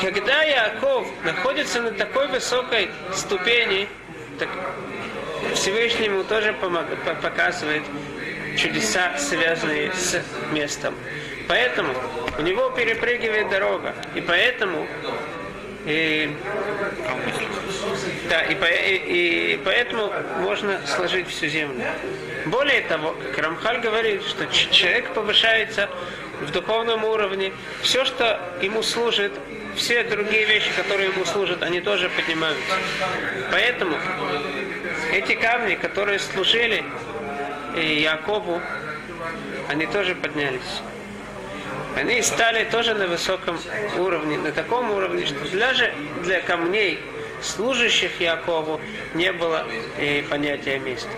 когда 0.00 0.42
Яков 0.42 1.06
находится 1.24 1.82
на 1.82 1.90
такой 1.90 2.28
высокой 2.28 2.90
ступени, 3.12 3.86
так 4.38 4.48
Всевышний 5.54 6.06
ему 6.06 6.24
тоже 6.24 6.54
показывает 6.54 7.82
чудеса, 8.56 9.18
связанные 9.18 9.92
с 9.92 10.22
местом. 10.52 10.94
Поэтому 11.48 11.92
у 12.38 12.42
него 12.42 12.70
перепрыгивает 12.70 13.50
дорога. 13.50 13.94
И 14.14 14.20
поэтому 14.20 14.86
и, 15.86 16.34
да, 18.30 18.40
и, 18.42 18.54
по, 18.54 18.64
и, 18.64 19.54
и 19.54 19.60
поэтому 19.62 20.10
можно 20.40 20.80
сложить 20.86 21.28
всю 21.28 21.48
землю. 21.48 21.84
Более 22.46 22.80
того, 22.82 23.14
как 23.30 23.44
Рамхаль 23.44 23.80
говорит, 23.80 24.22
что 24.22 24.46
человек 24.46 25.12
повышается 25.12 25.90
в 26.40 26.50
духовном 26.50 27.04
уровне, 27.04 27.52
все, 27.82 28.06
что 28.06 28.40
ему 28.62 28.82
служит, 28.82 29.32
все 29.76 30.04
другие 30.04 30.46
вещи, 30.46 30.70
которые 30.74 31.10
ему 31.10 31.24
служат, 31.26 31.62
они 31.62 31.80
тоже 31.82 32.08
поднимаются. 32.08 32.76
Поэтому 33.50 33.96
эти 35.12 35.34
камни, 35.34 35.74
которые 35.74 36.18
служили 36.18 36.82
Якову, 37.76 38.62
они 39.68 39.86
тоже 39.86 40.14
поднялись 40.14 40.80
они 41.96 42.22
стали 42.22 42.64
тоже 42.64 42.94
на 42.94 43.06
высоком 43.06 43.58
уровне, 43.98 44.38
на 44.38 44.52
таком 44.52 44.90
уровне, 44.90 45.26
что 45.26 45.56
даже 45.56 45.92
для 46.22 46.40
камней, 46.40 46.98
служащих 47.42 48.20
Якову, 48.20 48.80
не 49.14 49.32
было 49.32 49.66
и 49.98 50.24
понятия 50.28 50.78
места. 50.78 51.10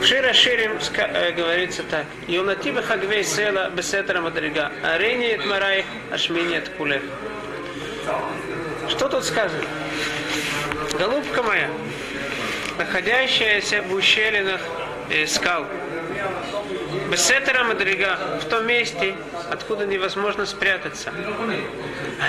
В 0.00 0.04
Шира 0.06 0.32
Ширим 0.32 0.78
э, 0.96 1.32
говорится 1.32 1.82
так. 1.82 2.06
Юнатиба 2.26 2.80
хагвей 2.80 3.22
села 3.22 3.68
бесетра 3.68 4.22
мадрига. 4.22 4.72
Арени 4.82 5.38
марай 5.44 5.84
ашмини 6.10 6.56
от. 6.56 6.70
Что 8.90 9.08
тут 9.10 9.24
сказано? 9.24 9.62
Голубка 10.98 11.42
моя, 11.42 11.68
находящаяся 12.78 13.82
в 13.82 13.92
ущелинах 13.92 14.62
э, 15.10 15.26
скал, 15.26 15.66
Бесетера 17.10 17.64
Мадрига, 17.64 18.38
в 18.40 18.44
том 18.44 18.66
месте, 18.68 19.16
откуда 19.50 19.84
невозможно 19.84 20.46
спрятаться. 20.46 21.12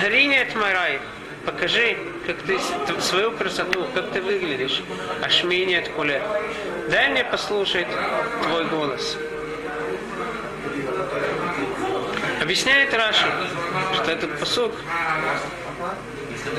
Гринет 0.02 0.56
Марай, 0.56 0.98
покажи, 1.46 1.96
как 2.26 2.38
ты 2.42 2.58
свою 3.00 3.30
красоту, 3.30 3.86
как 3.94 4.10
ты 4.10 4.20
выглядишь. 4.20 4.82
Ашмини 5.22 5.74
от 5.74 5.88
куле. 5.90 6.20
Дай 6.90 7.10
мне 7.10 7.22
послушать 7.22 7.86
твой 8.42 8.64
голос. 8.64 9.16
Объясняет 12.40 12.92
Раши, 12.92 13.30
что 13.94 14.10
этот 14.10 14.36
посуд 14.40 14.74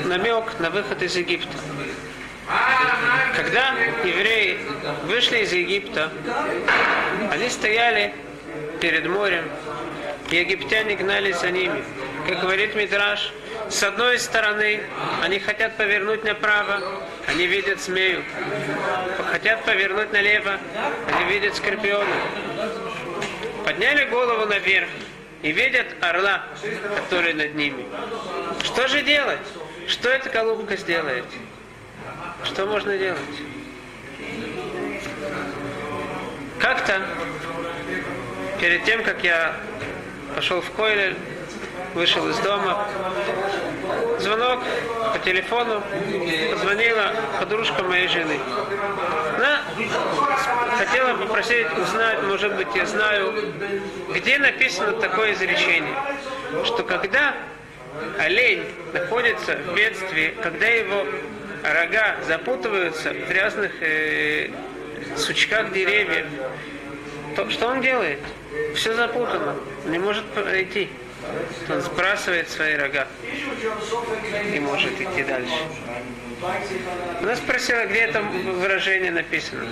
намек 0.06 0.58
на 0.60 0.70
выход 0.70 1.02
из 1.02 1.14
Египта. 1.14 1.58
Когда 3.36 3.74
евреи 4.04 4.58
вышли 5.04 5.38
из 5.38 5.52
Египта, 5.52 6.10
они 7.34 7.48
стояли 7.48 8.14
перед 8.80 9.06
морем, 9.06 9.44
и 10.30 10.36
египтяне 10.36 10.94
гнались 10.94 11.40
за 11.40 11.50
ними. 11.50 11.82
Как 12.28 12.40
говорит 12.40 12.76
Мидраш, 12.76 13.32
с 13.68 13.82
одной 13.82 14.20
стороны 14.20 14.80
они 15.20 15.40
хотят 15.40 15.76
повернуть 15.76 16.22
направо, 16.22 16.80
они 17.26 17.46
видят 17.46 17.80
змею. 17.80 18.22
Хотят 19.32 19.64
повернуть 19.64 20.12
налево, 20.12 20.58
они 21.12 21.32
видят 21.32 21.56
скорпиона. 21.56 22.14
Подняли 23.64 24.04
голову 24.10 24.46
наверх 24.46 24.88
и 25.42 25.50
видят 25.50 25.88
орла, 26.00 26.44
который 26.96 27.34
над 27.34 27.56
ними. 27.56 27.84
Что 28.62 28.86
же 28.86 29.02
делать? 29.02 29.40
Что 29.88 30.08
эта 30.08 30.30
голубка 30.30 30.76
сделает? 30.76 31.24
Что 32.44 32.66
можно 32.66 32.96
делать? 32.96 33.20
Как-то, 36.64 36.98
перед 38.58 38.84
тем, 38.84 39.02
как 39.04 39.22
я 39.22 39.54
пошел 40.34 40.62
в 40.62 40.70
Койлель, 40.70 41.14
вышел 41.92 42.26
из 42.30 42.38
дома. 42.38 42.88
Звонок 44.18 44.60
по 45.12 45.18
телефону, 45.18 45.82
позвонила 46.52 47.12
подружка 47.38 47.82
моей 47.82 48.08
жены. 48.08 48.38
Она 49.36 49.60
хотела 50.78 51.18
попросить 51.18 51.66
узнать, 51.76 52.22
может 52.22 52.56
быть, 52.56 52.68
я 52.74 52.86
знаю, 52.86 53.34
где 54.14 54.38
написано 54.38 54.92
такое 54.92 55.34
изречение, 55.34 55.94
что 56.64 56.82
когда 56.82 57.34
олень 58.18 58.64
находится 58.94 59.56
в 59.56 59.74
бедствии, 59.74 60.34
когда 60.42 60.68
его 60.68 61.04
рога 61.62 62.16
запутываются 62.26 63.10
в 63.10 63.28
грязных 63.28 63.70
э, 63.82 64.48
сучках 65.16 65.72
деревьев, 65.72 66.26
то 67.36 67.48
что 67.50 67.68
он 67.68 67.80
делает? 67.80 68.20
Все 68.74 68.94
запутано, 68.94 69.56
не 69.86 69.98
может 69.98 70.24
пройти. 70.26 70.90
Он 71.68 71.80
сбрасывает 71.80 72.50
свои 72.50 72.74
рога 72.76 73.06
и 74.52 74.60
может 74.60 75.00
идти 75.00 75.22
дальше. 75.22 75.54
Она 77.22 77.36
спросила, 77.36 77.86
где 77.86 78.00
это 78.00 78.20
выражение 78.20 79.10
написано. 79.10 79.66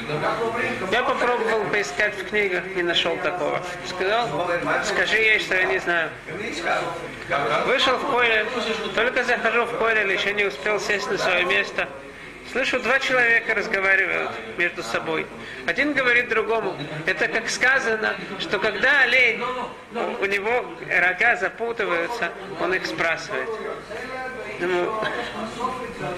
Я 0.90 1.02
попробовал 1.02 1.64
поискать 1.64 2.14
в 2.14 2.28
книгах, 2.28 2.64
не 2.74 2.82
нашел 2.82 3.16
такого. 3.18 3.62
Сказал, 3.86 4.50
скажи 4.84 5.16
ей, 5.16 5.38
что 5.38 5.54
я 5.54 5.64
не 5.64 5.78
знаю. 5.78 6.08
Вышел 7.66 7.96
в 7.96 8.10
поле, 8.10 8.46
только 8.94 9.24
захожу 9.24 9.64
в 9.66 9.78
поле, 9.78 10.12
еще 10.12 10.32
не 10.32 10.44
успел 10.44 10.80
сесть 10.80 11.10
на 11.10 11.18
свое 11.18 11.44
место. 11.44 11.88
Слышу, 12.52 12.78
два 12.80 12.98
человека 12.98 13.54
разговаривают 13.54 14.30
между 14.58 14.82
собой. 14.82 15.26
Один 15.66 15.94
говорит 15.94 16.28
другому. 16.28 16.76
Это 17.06 17.26
как 17.26 17.48
сказано, 17.48 18.14
что 18.40 18.58
когда 18.58 19.00
олень, 19.00 19.42
у 20.20 20.24
него 20.26 20.66
рога 20.90 21.36
запутываются, 21.36 22.30
он 22.60 22.74
их 22.74 22.84
сбрасывает. 22.84 23.48
Думаю, 24.60 24.92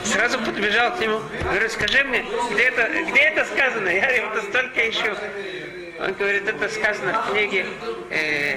сразу 0.02 0.40
подбежал 0.40 0.96
к 0.96 0.98
нему, 0.98 1.20
говорю, 1.44 1.68
скажи 1.68 2.02
мне, 2.02 2.24
где 2.50 2.64
это, 2.64 2.88
где 3.10 3.20
это 3.20 3.44
сказано? 3.44 3.88
Я 3.88 4.10
его 4.10 4.40
столько 4.40 4.90
ищу. 4.90 5.14
Он 6.00 6.12
говорит, 6.14 6.48
это 6.48 6.68
сказано 6.68 7.22
в 7.22 7.30
книге 7.30 7.66
э, 8.10 8.56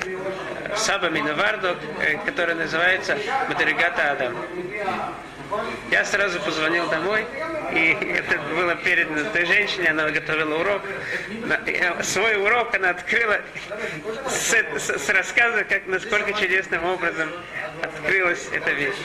Саба 0.76 1.10
Миновардо, 1.10 1.78
э, 2.02 2.18
которая 2.26 2.56
называется 2.56 3.16
Мадригата 3.48 4.14
Адам. 4.14 4.36
Я 5.92 6.04
сразу 6.04 6.40
позвонил 6.42 6.90
домой, 6.90 7.26
и 7.72 7.98
это 8.16 8.40
было 8.56 8.76
передано 8.76 9.30
той 9.32 9.46
женщине, 9.46 9.90
она 9.90 10.10
готовила 10.10 10.60
урок. 10.60 10.82
Свой 12.04 12.36
урок 12.38 12.74
она 12.76 12.92
открыла 12.92 13.42
с, 14.28 14.54
с, 14.54 14.98
с 14.98 15.10
рассказа, 15.10 15.64
как 15.64 15.88
насколько 15.88 16.34
чудесным 16.34 16.84
образом 16.86 17.30
открылась 17.82 18.48
эта 18.52 18.72
вещь. 18.72 18.96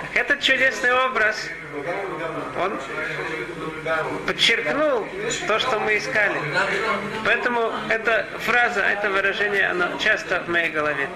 Так 0.00 0.16
этот 0.16 0.40
чудесный 0.40 0.92
образ, 0.92 1.36
он 2.60 2.78
подчеркнул 4.26 5.06
то, 5.46 5.58
что 5.58 5.80
мы 5.80 5.98
искали. 5.98 6.38
Поэтому 7.24 7.72
эта 7.88 8.26
фраза, 8.40 8.80
это 8.80 9.10
выражение, 9.10 9.68
оно 9.68 9.98
часто 9.98 10.40
в 10.40 10.48
моей 10.48 10.70
голове. 10.70 11.08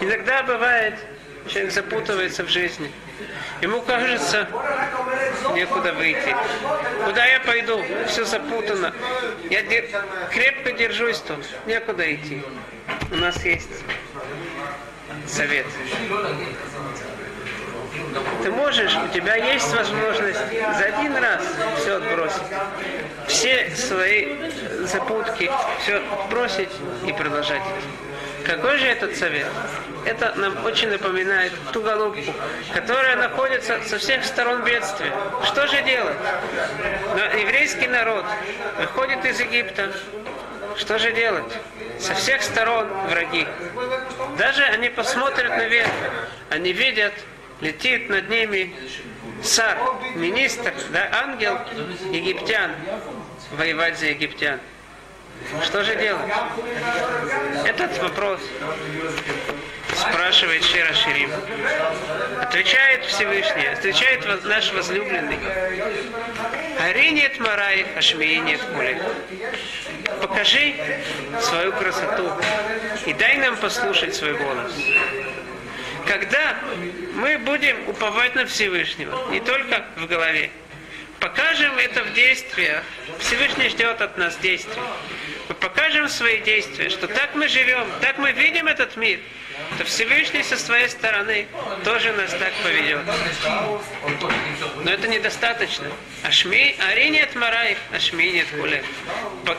Иногда 0.00 0.42
бывает, 0.42 0.94
человек 1.48 1.72
запутывается 1.72 2.44
в 2.44 2.48
жизни. 2.48 2.90
Ему 3.60 3.80
кажется, 3.82 4.48
некуда 5.54 5.92
выйти. 5.92 6.36
Куда 7.04 7.24
я 7.24 7.40
пойду? 7.40 7.82
Все 8.08 8.24
запутано. 8.24 8.92
Я 9.50 9.62
де- 9.62 9.88
крепко 10.30 10.72
держусь 10.72 11.18
тут. 11.18 11.44
Некуда 11.66 12.14
идти. 12.14 12.42
У 13.10 13.16
нас 13.16 13.44
есть 13.44 13.68
совет. 15.26 15.66
Ты 18.42 18.50
можешь, 18.50 18.94
у 18.96 19.08
тебя 19.08 19.36
есть 19.36 19.72
возможность 19.74 20.40
за 20.78 20.84
один 20.84 21.16
раз 21.16 21.42
все 21.78 21.96
отбросить. 21.96 22.42
Все 23.28 23.70
свои 23.76 24.36
запутки, 24.84 25.50
все 25.82 26.02
бросить 26.30 26.70
и 27.06 27.12
продолжать. 27.12 27.62
Какой 28.44 28.78
же 28.78 28.86
этот 28.86 29.16
совет? 29.16 29.46
Это 30.04 30.34
нам 30.36 30.64
очень 30.64 30.88
напоминает 30.88 31.52
ту 31.72 31.80
голубку, 31.82 32.32
которая 32.72 33.16
находится 33.16 33.80
со 33.86 33.98
всех 33.98 34.24
сторон 34.24 34.64
бедствия. 34.64 35.12
Что 35.44 35.66
же 35.66 35.82
делать? 35.82 36.16
Но 37.14 37.38
еврейский 37.38 37.86
народ 37.86 38.24
выходит 38.78 39.24
из 39.24 39.40
Египта. 39.40 39.92
Что 40.76 40.98
же 40.98 41.12
делать? 41.12 41.52
Со 41.98 42.14
всех 42.14 42.42
сторон 42.42 42.88
враги. 43.08 43.46
Даже 44.38 44.64
они 44.64 44.88
посмотрят 44.88 45.50
наверх, 45.50 45.90
они 46.50 46.72
видят, 46.72 47.12
летит 47.60 48.08
над 48.08 48.28
ними 48.28 48.74
царь, 49.42 49.78
министр, 50.14 50.72
да, 50.90 51.08
ангел 51.12 51.58
египтян, 52.10 52.72
воевать 53.52 53.98
за 53.98 54.06
египтян. 54.06 54.60
Что 55.64 55.82
же 55.82 55.96
делать? 55.96 56.30
Этот 57.74 58.02
вопрос 58.02 58.40
спрашивает 59.96 60.62
Шира 60.62 60.92
Ширим. 60.92 61.30
Отвечает 62.38 63.06
Всевышний, 63.06 63.64
отвечает 63.64 64.44
наш 64.44 64.70
возлюбленный. 64.74 65.38
Ари 66.82 67.12
нет 67.12 67.40
марай, 67.40 67.86
ашмии 67.96 68.36
нет 68.36 68.60
кули. 68.60 69.00
Покажи 70.20 70.74
свою 71.40 71.72
красоту 71.72 72.30
и 73.06 73.14
дай 73.14 73.38
нам 73.38 73.56
послушать 73.56 74.14
свой 74.14 74.34
голос. 74.34 74.74
Когда 76.06 76.56
мы 77.14 77.38
будем 77.38 77.88
уповать 77.88 78.34
на 78.34 78.44
Всевышнего, 78.44 79.30
не 79.30 79.40
только 79.40 79.86
в 79.96 80.06
голове, 80.06 80.50
покажем 81.20 81.78
это 81.78 82.02
в 82.04 82.12
действиях, 82.12 82.82
Всевышний 83.18 83.70
ждет 83.70 84.02
от 84.02 84.18
нас 84.18 84.36
действий. 84.36 84.82
Мы 85.48 85.54
покажем 85.54 86.08
свои 86.08 86.40
действия, 86.40 86.88
что 86.88 87.08
так 87.08 87.34
мы 87.34 87.48
живем, 87.48 87.86
так 88.00 88.18
мы 88.18 88.32
видим 88.32 88.66
этот 88.68 88.96
мир, 88.96 89.18
то 89.78 89.84
Всевышний 89.84 90.42
со 90.42 90.56
своей 90.56 90.88
стороны 90.88 91.46
тоже 91.84 92.12
нас 92.12 92.30
так 92.30 92.52
поведет. 92.62 93.00
Но 94.84 94.90
это 94.90 95.08
недостаточно. 95.08 95.86
Ашми, 96.22 96.76
ари 96.78 97.08
нет 97.08 97.34
марай, 97.34 97.76
ашми 97.92 98.30
нет 98.30 98.46
куле. 98.48 98.84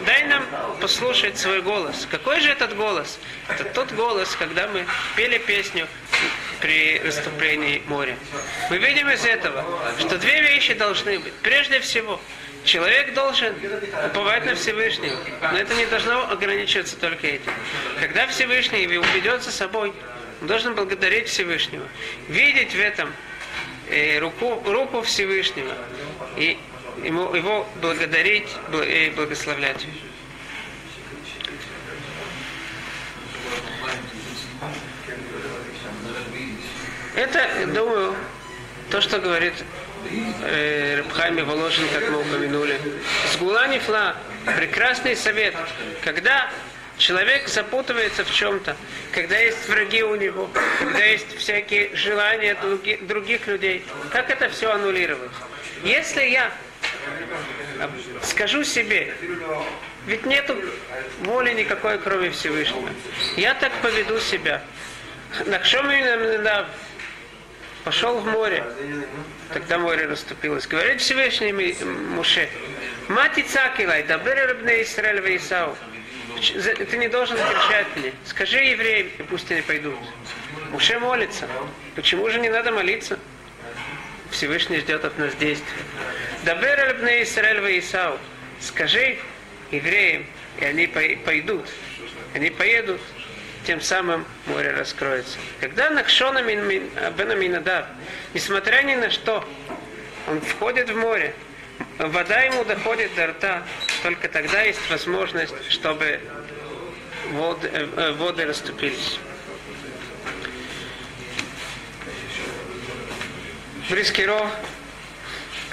Дай 0.05 0.23
нам 0.23 0.43
послушать 0.81 1.37
свой 1.37 1.61
голос. 1.61 2.07
Какой 2.09 2.39
же 2.39 2.49
этот 2.49 2.75
голос? 2.75 3.19
Это 3.47 3.65
тот 3.65 3.91
голос, 3.91 4.35
когда 4.35 4.67
мы 4.67 4.85
пели 5.15 5.37
песню 5.37 5.87
при 6.59 6.99
расступлении 6.99 7.81
моря. 7.87 8.17
Мы 8.69 8.77
видим 8.77 9.09
из 9.09 9.25
этого, 9.25 9.65
что 9.99 10.17
две 10.17 10.41
вещи 10.41 10.73
должны 10.73 11.19
быть. 11.19 11.33
Прежде 11.43 11.79
всего, 11.79 12.19
Человек 12.63 13.13
должен 13.13 13.53
уповать 14.05 14.45
на 14.45 14.55
Всевышнего. 14.55 15.17
Но 15.41 15.57
это 15.57 15.75
не 15.75 15.85
должно 15.85 16.29
ограничиваться 16.31 16.97
только 16.97 17.27
этим. 17.27 17.51
Когда 17.99 18.27
Всевышний 18.27 18.85
уведет 18.97 19.43
за 19.43 19.51
собой, 19.51 19.93
он 20.41 20.47
должен 20.47 20.73
благодарить 20.73 21.27
Всевышнего. 21.27 21.85
Видеть 22.29 22.73
в 22.73 22.79
этом 22.79 23.11
э, 23.89 24.19
руку, 24.19 24.61
руку 24.65 25.01
Всевышнего. 25.01 25.73
И 26.37 26.57
ему, 27.03 27.33
его 27.33 27.67
благодарить 27.81 28.47
и 28.71 29.11
благословлять. 29.15 29.85
Это, 37.15 37.67
думаю, 37.67 38.15
то, 38.89 39.01
что 39.01 39.19
говорит 39.19 39.53
э, 40.41 40.97
Рабхайме 40.97 41.43
Воложин, 41.43 41.87
как 41.93 42.09
мы 42.09 42.21
упомянули. 42.21 42.79
Сгула 43.33 43.67
нефла, 43.67 44.15
прекрасный 44.57 45.15
совет. 45.15 45.55
Когда 46.03 46.49
человек 46.97 47.47
запутывается 47.47 48.23
в 48.23 48.33
чем-то, 48.33 48.75
когда 49.11 49.37
есть 49.37 49.67
враги 49.67 50.03
у 50.03 50.15
него, 50.15 50.49
когда 50.79 51.03
есть 51.03 51.37
всякие 51.37 51.95
желания 51.95 52.57
других, 53.01 53.47
людей, 53.47 53.85
как 54.11 54.29
это 54.29 54.49
все 54.49 54.71
аннулировать? 54.71 55.31
Если 55.83 56.23
я 56.23 56.51
скажу 58.21 58.63
себе, 58.63 59.13
ведь 60.05 60.25
нету 60.25 60.55
воли 61.21 61.53
никакой, 61.53 61.97
кроме 61.99 62.29
Всевышнего. 62.31 62.89
Я 63.37 63.53
так 63.55 63.71
поведу 63.81 64.19
себя. 64.19 64.61
Нахшом 65.45 65.89
пошел 67.83 68.19
в 68.19 68.25
море. 68.27 68.63
Тогда 69.53 69.77
море 69.77 70.07
расступилось. 70.07 70.65
Говорит 70.65 70.99
Всевышний 70.99 71.53
Муше, 71.53 72.49
Мати 73.07 73.43
цакилай, 73.43 74.03
дабер 74.03 74.47
рыбный 74.47 74.81
Израиль 74.81 75.37
Исау. 75.37 75.77
Ты 76.89 76.97
не 76.97 77.07
должен 77.07 77.37
кричать 77.37 77.87
мне. 77.95 78.13
Скажи 78.25 78.57
евреям, 78.57 79.09
и 79.19 79.23
пусть 79.23 79.51
они 79.51 79.61
пойдут. 79.61 79.95
Муше 80.71 80.97
молится. 80.97 81.47
Почему 81.95 82.27
же 82.29 82.39
не 82.39 82.49
надо 82.49 82.71
молиться? 82.71 83.19
Всевышний 84.31 84.77
ждет 84.79 85.05
от 85.05 85.17
нас 85.19 85.35
действия. 85.35 85.83
Дабер 86.43 86.87
рыбный 86.87 87.21
Израиль 87.21 87.79
Исау. 87.79 88.17
Скажи 88.59 89.19
евреям, 89.69 90.25
и 90.59 90.65
они 90.65 90.87
пойдут. 90.87 91.67
Они 92.33 92.49
поедут 92.49 93.01
тем 93.65 93.81
самым 93.81 94.25
море 94.45 94.71
раскроется. 94.71 95.37
Когда 95.59 95.89
Накшона 95.89 96.41
Бенаминадав, 96.41 97.85
несмотря 98.33 98.81
ни 98.83 98.95
на 98.95 99.09
что, 99.09 99.47
он 100.27 100.41
входит 100.41 100.89
в 100.89 100.95
море, 100.95 101.33
вода 101.97 102.41
ему 102.41 102.63
доходит 102.65 103.13
до 103.15 103.27
рта, 103.27 103.63
только 104.03 104.27
тогда 104.29 104.61
есть 104.61 104.89
возможность, 104.89 105.53
чтобы 105.69 106.19
воды, 107.31 107.69
э, 107.71 108.11
воды 108.13 108.45
расступились. 108.45 109.19
Брискиров, 113.89 114.49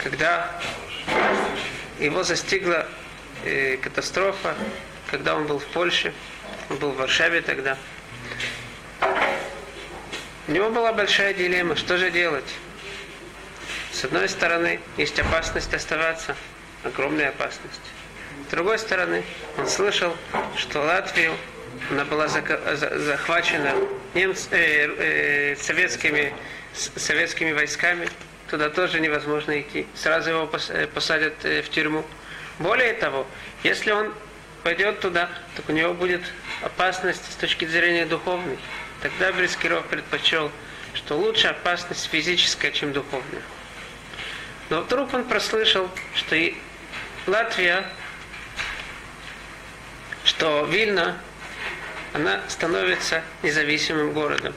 когда 0.02 0.60
его 1.98 2.22
застигла 2.22 2.86
э, 3.44 3.76
катастрофа, 3.76 4.54
когда 5.10 5.36
он 5.36 5.46
был 5.46 5.58
в 5.58 5.66
Польше, 5.66 6.12
он 6.70 6.76
был 6.76 6.92
в 6.92 6.96
Варшаве 6.96 7.42
тогда. 7.42 7.76
У 10.48 10.52
него 10.52 10.70
была 10.70 10.92
большая 10.92 11.34
дилемма, 11.34 11.76
что 11.76 11.98
же 11.98 12.10
делать. 12.10 12.54
С 13.92 14.04
одной 14.04 14.28
стороны, 14.28 14.80
есть 14.96 15.18
опасность 15.18 15.74
оставаться, 15.74 16.36
огромная 16.84 17.28
опасность. 17.28 17.80
С 18.46 18.50
другой 18.50 18.78
стороны, 18.78 19.24
он 19.58 19.68
слышал, 19.68 20.16
что 20.56 20.80
Латвию 20.80 21.32
она 21.90 22.04
была 22.04 22.28
захвачена 22.28 23.74
немц, 24.14 24.48
э, 24.50 25.52
э, 25.52 25.56
советскими, 25.56 26.32
советскими 26.72 27.52
войсками. 27.52 28.08
Туда 28.48 28.70
тоже 28.70 29.00
невозможно 29.00 29.60
идти. 29.60 29.86
Сразу 29.94 30.30
его 30.30 30.50
э, 30.70 30.86
посадят 30.88 31.44
э, 31.44 31.62
в 31.62 31.70
тюрьму. 31.70 32.04
Более 32.58 32.94
того, 32.94 33.26
если 33.62 33.92
он 33.92 34.12
пойдет 34.62 35.00
туда, 35.00 35.30
так 35.56 35.68
у 35.68 35.72
него 35.72 35.94
будет 35.94 36.22
опасность 36.62 37.32
с 37.32 37.36
точки 37.36 37.64
зрения 37.64 38.06
духовной. 38.06 38.58
Тогда 39.02 39.32
Брискиров 39.32 39.86
предпочел, 39.86 40.50
что 40.94 41.16
лучше 41.16 41.48
опасность 41.48 42.08
физическая, 42.10 42.70
чем 42.70 42.92
духовная. 42.92 43.42
Но 44.68 44.82
вдруг 44.82 45.12
он 45.14 45.24
прослышал, 45.24 45.90
что 46.14 46.36
и 46.36 46.54
Латвия, 47.26 47.86
что 50.24 50.64
Вильна, 50.64 51.18
она 52.12 52.42
становится 52.48 53.22
независимым 53.42 54.12
городом. 54.12 54.54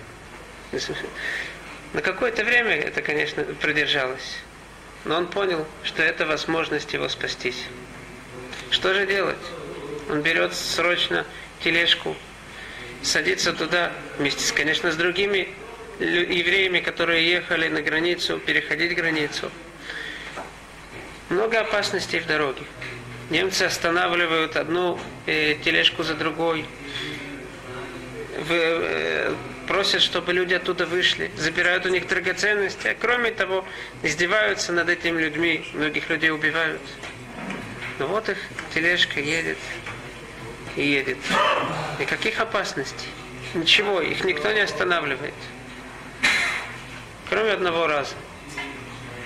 На 1.94 2.02
какое-то 2.02 2.44
время 2.44 2.76
это, 2.76 3.02
конечно, 3.02 3.44
продержалось. 3.44 4.40
Но 5.06 5.18
он 5.18 5.28
понял, 5.28 5.68
что 5.84 6.02
это 6.02 6.26
возможность 6.26 6.94
его 6.94 7.10
спастись. 7.10 7.66
Что 8.72 8.94
же 8.94 9.06
делать? 9.06 9.38
Он 10.10 10.22
берет 10.22 10.54
срочно 10.56 11.26
тележку, 11.64 12.16
садится 13.02 13.54
туда 13.54 13.92
вместе, 14.18 14.44
с, 14.46 14.52
конечно, 14.52 14.92
с 14.92 14.96
другими 14.96 15.48
евреями, 16.00 16.80
которые 16.80 17.30
ехали 17.30 17.68
на 17.68 17.82
границу, 17.82 18.40
переходить 18.40 18.96
границу– 18.96 19.52
много 21.34 21.60
опасностей 21.60 22.20
в 22.20 22.28
дороге. 22.28 22.62
Немцы 23.30 23.64
останавливают 23.64 24.56
одну 24.56 25.00
э, 25.26 25.56
тележку 25.64 26.04
за 26.04 26.14
другой. 26.14 26.66
В, 28.38 28.52
э, 28.52 29.34
просят, 29.68 30.02
чтобы 30.02 30.34
люди 30.34 30.54
оттуда 30.54 30.86
вышли, 30.86 31.32
забирают 31.38 31.86
у 31.86 31.90
них 31.90 32.08
драгоценности, 32.08 32.88
а 32.88 32.96
кроме 32.96 33.32
того, 33.32 33.66
издеваются 34.04 34.74
над 34.74 34.90
этими 34.90 35.22
людьми, 35.22 35.66
многих 35.74 36.10
людей 36.10 36.32
убивают. 36.32 36.82
Но 38.00 38.08
вот 38.08 38.30
их 38.30 38.38
тележка 38.74 39.20
едет 39.20 39.58
и 40.76 40.86
едет. 40.86 41.18
Никаких 42.00 42.40
опасностей. 42.40 43.10
Ничего, 43.54 44.02
их 44.02 44.24
никто 44.24 44.52
не 44.52 44.62
останавливает. 44.62 45.34
Кроме 47.30 47.52
одного 47.52 47.88
раза. 47.88 48.16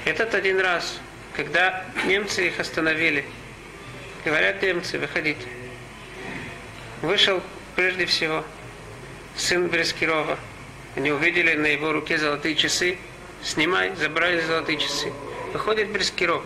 Этот 0.05 0.33
один 0.33 0.59
раз 0.59 0.99
когда 1.37 1.85
немцы 2.05 2.47
их 2.47 2.59
остановили, 2.59 3.23
говорят 4.25 4.59
немцы, 4.63 4.97
выходите. 4.97 5.47
Вышел 7.03 7.43
прежде 7.75 8.07
всего 8.07 8.43
сын 9.35 9.67
Брескирова. 9.67 10.39
Они 10.95 11.11
увидели 11.11 11.53
на 11.53 11.67
его 11.67 11.91
руке 11.91 12.17
золотые 12.17 12.55
часы. 12.55 12.97
Снимай, 13.43 13.95
забрали 13.95 14.41
золотые 14.41 14.79
часы. 14.79 15.13
Выходит 15.53 15.91
Брескиров. 15.91 16.43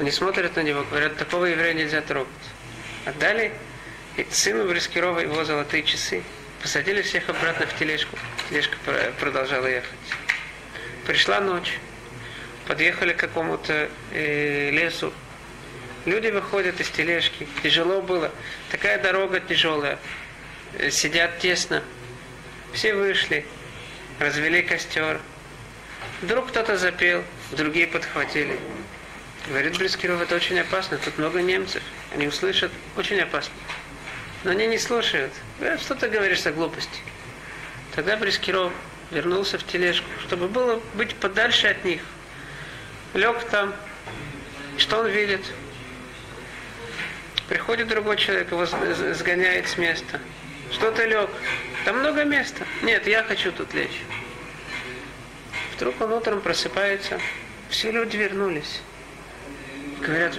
Они 0.00 0.10
смотрят 0.10 0.56
на 0.56 0.64
него, 0.64 0.84
говорят, 0.90 1.16
такого 1.16 1.44
еврея 1.44 1.72
нельзя 1.72 2.00
трогать. 2.00 2.28
Отдали 3.04 3.52
сыну 4.30 4.68
Брескирова 4.68 5.20
его 5.20 5.44
золотые 5.44 5.82
часы. 5.82 6.22
Посадили 6.62 7.02
всех 7.02 7.28
обратно 7.28 7.66
в 7.66 7.78
тележку. 7.78 8.18
Тележка 8.48 8.76
продолжала 9.20 9.66
ехать. 9.66 9.90
Пришла 11.06 11.40
ночь 11.40 11.78
подъехали 12.68 13.14
к 13.14 13.16
какому-то 13.16 13.88
э, 14.12 14.70
лесу. 14.70 15.12
Люди 16.04 16.28
выходят 16.28 16.80
из 16.80 16.90
тележки. 16.90 17.48
Тяжело 17.62 18.02
было. 18.02 18.30
Такая 18.70 19.02
дорога 19.02 19.40
тяжелая. 19.40 19.98
Сидят 20.90 21.38
тесно. 21.38 21.82
Все 22.74 22.94
вышли. 22.94 23.46
Развели 24.18 24.62
костер. 24.62 25.20
Вдруг 26.20 26.48
кто-то 26.48 26.76
запел, 26.76 27.24
другие 27.52 27.86
подхватили. 27.86 28.58
Говорит 29.48 29.78
Брискиров, 29.78 30.20
это 30.20 30.34
очень 30.34 30.58
опасно, 30.58 30.98
тут 30.98 31.16
много 31.16 31.40
немцев. 31.40 31.82
Они 32.12 32.26
услышат, 32.26 32.72
очень 32.96 33.20
опасно. 33.20 33.54
Но 34.44 34.50
они 34.50 34.66
не 34.66 34.78
слушают. 34.78 35.32
Говорят, 35.58 35.80
что 35.80 35.94
ты 35.94 36.08
говоришь 36.08 36.42
за 36.42 36.52
глупости? 36.52 37.00
Тогда 37.94 38.16
Брискиров 38.16 38.72
вернулся 39.10 39.58
в 39.58 39.66
тележку, 39.66 40.08
чтобы 40.26 40.48
было 40.48 40.80
быть 40.94 41.14
подальше 41.16 41.68
от 41.68 41.84
них 41.84 42.00
лег 43.14 43.44
там, 43.50 43.74
что 44.76 45.00
он 45.00 45.08
видит? 45.08 45.40
Приходит 47.48 47.88
другой 47.88 48.16
человек, 48.16 48.50
его 48.50 48.66
сгоняет 48.66 49.68
с 49.68 49.78
места. 49.78 50.20
Что 50.70 50.92
ты 50.92 51.06
лег? 51.06 51.30
Там 51.84 51.98
много 52.00 52.24
места. 52.24 52.66
Нет, 52.82 53.06
я 53.06 53.22
хочу 53.22 53.52
тут 53.52 53.72
лечь. 53.72 54.02
Вдруг 55.76 56.00
он 56.00 56.12
утром 56.12 56.40
просыпается. 56.40 57.18
Все 57.70 57.90
люди 57.90 58.16
вернулись. 58.16 58.82
Говорят, 60.00 60.38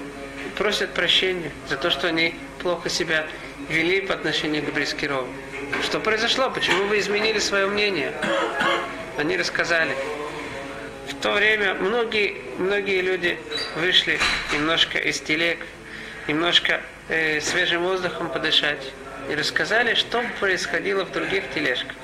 просят 0.60 0.94
прощения 0.94 1.52
за 1.70 1.78
то, 1.78 1.90
что 1.90 2.08
они 2.10 2.36
плохо 2.62 2.90
себя 2.90 3.26
вели 3.70 4.02
по 4.02 4.14
отношению 4.14 4.62
к 4.62 4.74
Брискирову. 4.74 5.26
Что 5.84 6.02
произошло? 6.02 6.52
Почему 6.52 6.84
вы 6.88 7.00
изменили 7.00 7.40
свое 7.40 7.66
мнение? 7.68 8.14
Они 9.18 9.38
рассказали 9.38 9.96
в 11.08 11.16
то 11.22 11.32
время 11.32 11.76
многие, 11.76 12.36
многие 12.58 13.02
люди 13.02 13.40
вышли 13.78 14.20
немножко 14.54 14.98
из 14.98 15.22
телег, 15.22 15.60
немножко 16.28 16.82
э, 17.08 17.40
свежим 17.40 17.84
воздухом 17.84 18.30
подышать 18.30 18.92
и 19.30 19.36
рассказали, 19.36 19.94
что 19.94 20.22
происходило 20.42 21.06
в 21.06 21.12
других 21.14 21.44
тележках. 21.54 21.96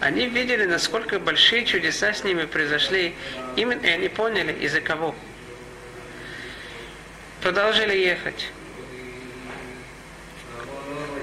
Они 0.00 0.26
видели, 0.26 0.66
насколько 0.66 1.18
большие 1.18 1.64
чудеса 1.64 2.12
с 2.12 2.24
ними 2.24 2.44
произошли, 2.44 3.14
именно, 3.56 3.86
и 3.86 3.88
они 3.88 4.08
поняли, 4.08 4.52
из-за 4.52 4.82
кого. 4.82 5.14
Продолжили 7.40 7.96
ехать. 7.96 8.48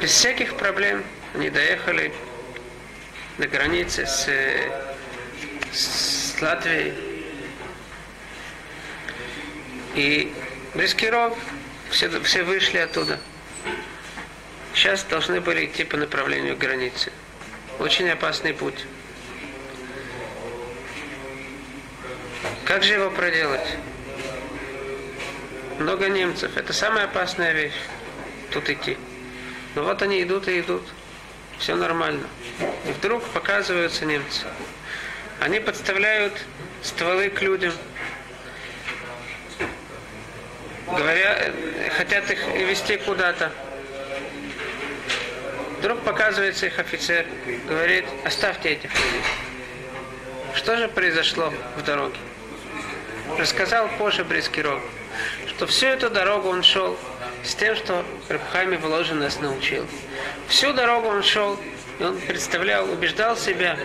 Без 0.02 0.12
всяких 0.12 0.56
проблем 0.58 1.04
они 1.34 1.50
доехали 1.50 2.14
до 3.38 3.48
границы 3.48 4.06
с, 4.06 4.30
с 5.72 6.42
Латвией. 6.42 6.94
И 9.96 10.34
Брискиров, 10.74 11.38
все, 11.90 12.10
все 12.22 12.44
вышли 12.44 12.80
оттуда. 12.80 13.20
Сейчас 14.74 15.04
должны 15.04 15.40
были 15.40 15.66
идти 15.66 15.84
по 15.84 15.98
направлению 15.98 16.58
границы. 16.58 17.12
Очень 17.80 18.10
опасный 18.10 18.54
путь. 18.54 18.86
Как 22.66 22.84
же 22.84 22.94
его 22.94 23.12
проделать? 23.12 23.78
Много 25.80 26.10
немцев. 26.10 26.56
Это 26.58 26.74
самая 26.74 27.06
опасная 27.06 27.54
вещь. 27.54 27.74
Тут 28.52 28.70
идти. 28.70 28.98
Но 29.76 29.84
вот 29.84 30.02
они 30.02 30.22
идут 30.22 30.48
и 30.48 30.60
идут. 30.60 30.84
Все 31.58 31.76
нормально. 31.76 32.28
И 32.88 32.92
вдруг 32.92 33.24
показываются 33.30 34.06
немцы. 34.06 34.46
Они 35.40 35.60
подставляют 35.60 36.34
стволы 36.82 37.30
к 37.30 37.42
людям 37.42 37.74
говоря, 40.94 41.52
хотят 41.98 42.30
их 42.32 42.46
вести 42.56 42.98
куда-то. 42.98 43.52
Вдруг 45.80 46.02
показывается 46.02 46.68
их 46.68 46.80
офицер, 46.80 47.26
говорит, 47.68 48.06
оставьте 48.24 48.70
этих 48.70 48.94
людей. 48.94 49.22
Что 50.56 50.78
же 50.78 50.88
произошло 50.88 51.54
в 51.78 51.84
дороге? 51.84 52.18
Рассказал 53.38 53.90
позже 53.98 54.24
Брискиров, 54.24 54.82
что 55.56 55.68
всю 55.68 55.88
эту 55.88 56.10
дорогу 56.10 56.50
он 56.50 56.64
шел 56.64 56.98
с 57.44 57.56
тем, 57.56 57.76
что 57.76 58.04
Рабхами 58.30 58.76
Воложин 58.78 59.20
нас 59.20 59.40
научил. 59.40 59.86
Всю 60.48 60.74
дорогу 60.74 61.08
он 61.08 61.24
шел 61.24 61.58
И 62.00 62.04
он 62.04 62.20
представлял, 62.20 62.90
убеждал 62.90 63.38
себя, 63.38 63.78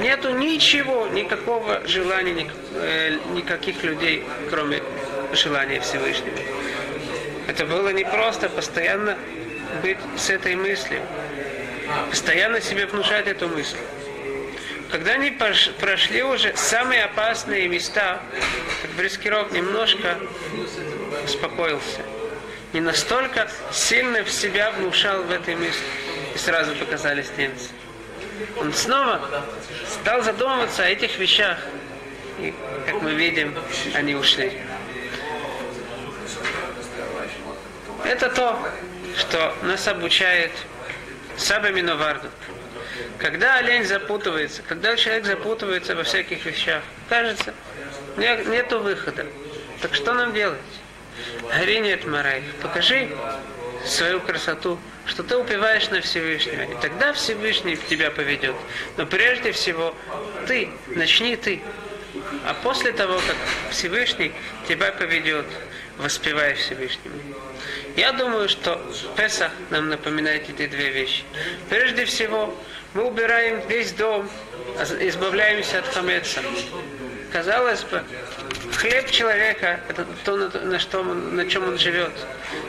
нету 0.00 0.30
ничего, 0.30 1.06
никакого 1.08 1.80
желания, 1.86 2.50
э, 2.74 3.16
никаких 3.32 3.82
людей, 3.82 4.22
кроме 4.50 4.82
желания 5.32 5.80
Всевышнего. 5.80 6.36
Это 7.48 7.64
было 7.64 7.88
не 7.88 8.04
просто 8.04 8.48
постоянно 8.50 9.16
быть 9.82 9.98
с 10.16 10.28
этой 10.28 10.56
мыслью, 10.56 11.00
постоянно 12.10 12.60
себе 12.60 12.86
внушать 12.86 13.26
эту 13.26 13.48
мысль. 13.48 13.78
Когда 14.90 15.12
они 15.12 15.36
прошли 15.80 16.22
уже 16.22 16.54
самые 16.56 17.04
опасные 17.04 17.66
места, 17.66 18.20
как 18.82 18.90
Брискиров 18.92 19.50
немножко 19.52 20.18
успокоился. 21.24 22.02
Не 22.72 22.80
настолько 22.80 23.48
сильно 23.72 24.24
в 24.24 24.30
себя 24.30 24.70
внушал 24.72 25.22
в 25.22 25.30
этой 25.30 25.54
мысли. 25.54 25.84
И 26.34 26.38
сразу 26.38 26.74
показались 26.74 27.30
немцы. 27.36 27.70
Он 28.56 28.72
снова 28.72 29.20
стал 29.88 30.22
задумываться 30.22 30.84
о 30.84 30.88
этих 30.88 31.18
вещах. 31.18 31.58
И, 32.40 32.52
как 32.86 33.00
мы 33.00 33.12
видим, 33.12 33.54
они 33.94 34.16
ушли. 34.16 34.60
Это 38.04 38.28
то, 38.28 38.58
что 39.16 39.54
нас 39.62 39.86
обучает 39.86 40.50
Саба 41.36 41.70
Миноварду. 41.70 42.28
Когда 43.18 43.56
олень 43.56 43.84
запутывается, 43.84 44.62
когда 44.62 44.96
человек 44.96 45.24
запутывается 45.24 45.94
во 45.94 46.02
всяких 46.02 46.44
вещах, 46.44 46.82
кажется, 47.08 47.54
не- 48.16 48.44
нету 48.46 48.80
выхода. 48.80 49.26
Так 49.80 49.94
что 49.94 50.12
нам 50.14 50.32
делать? 50.32 50.58
Гори 51.42 51.80
нет 51.80 52.06
Марай, 52.06 52.42
покажи 52.62 53.10
свою 53.84 54.20
красоту, 54.20 54.78
что 55.06 55.22
ты 55.22 55.36
упиваешь 55.36 55.90
на 55.90 56.00
Всевышнего. 56.00 56.62
И 56.62 56.74
тогда 56.80 57.12
Всевышний 57.12 57.76
тебя 57.76 58.10
поведет. 58.10 58.56
Но 58.96 59.06
прежде 59.06 59.52
всего, 59.52 59.94
ты, 60.46 60.70
начни 60.88 61.36
ты. 61.36 61.62
А 62.46 62.54
после 62.62 62.92
того, 62.92 63.14
как 63.26 63.36
Всевышний 63.70 64.32
тебя 64.66 64.92
поведет, 64.92 65.46
воспевай 65.98 66.54
Всевышнему. 66.54 67.16
Я 67.96 68.12
думаю, 68.12 68.48
что 68.48 68.80
Песах 69.16 69.52
нам 69.70 69.88
напоминает 69.88 70.48
эти 70.48 70.66
две 70.66 70.90
вещи. 70.90 71.22
Прежде 71.68 72.04
всего, 72.04 72.54
мы 72.94 73.04
убираем 73.04 73.66
весь 73.68 73.92
дом, 73.92 74.28
избавляемся 75.00 75.78
от 75.78 75.86
хамеца. 75.88 76.40
Казалось 77.32 77.82
бы, 77.82 78.02
хлеб 78.72 79.10
человека– 79.10 79.80
это 79.88 80.06
то, 80.24 80.36
на, 80.36 80.78
что 80.78 81.00
он- 81.00 81.36
на 81.36 81.48
чем 81.48 81.64
он 81.68 81.78
живет. 81.78 82.12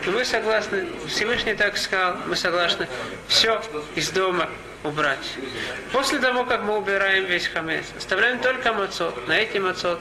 Но 0.05 0.11
мы 0.11 0.25
согласны, 0.25 0.87
Всевышний 1.07 1.53
так 1.53 1.77
сказал, 1.77 2.17
мы 2.27 2.35
согласны 2.35 2.87
все 3.27 3.61
из 3.95 4.09
дома 4.11 4.49
убрать. 4.83 5.33
После 5.91 6.19
того, 6.19 6.45
как 6.45 6.61
мы 6.63 6.77
убираем 6.77 7.25
весь 7.25 7.47
хамец, 7.47 7.85
оставляем 7.97 8.39
только 8.39 8.73
мацот. 8.73 9.27
На 9.27 9.37
эти 9.39 9.57
мацот 9.57 9.99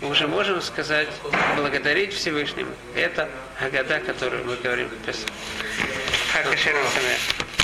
мы 0.00 0.10
уже 0.10 0.26
можем 0.26 0.60
сказать, 0.62 1.08
благодарить 1.56 2.12
Всевышнему. 2.12 2.70
Это 2.94 3.28
Агада, 3.60 4.00
которую 4.00 4.44
мы 4.44 4.56
говорим. 4.56 4.90
Хакашер 6.32 6.74
Самех. 6.94 7.55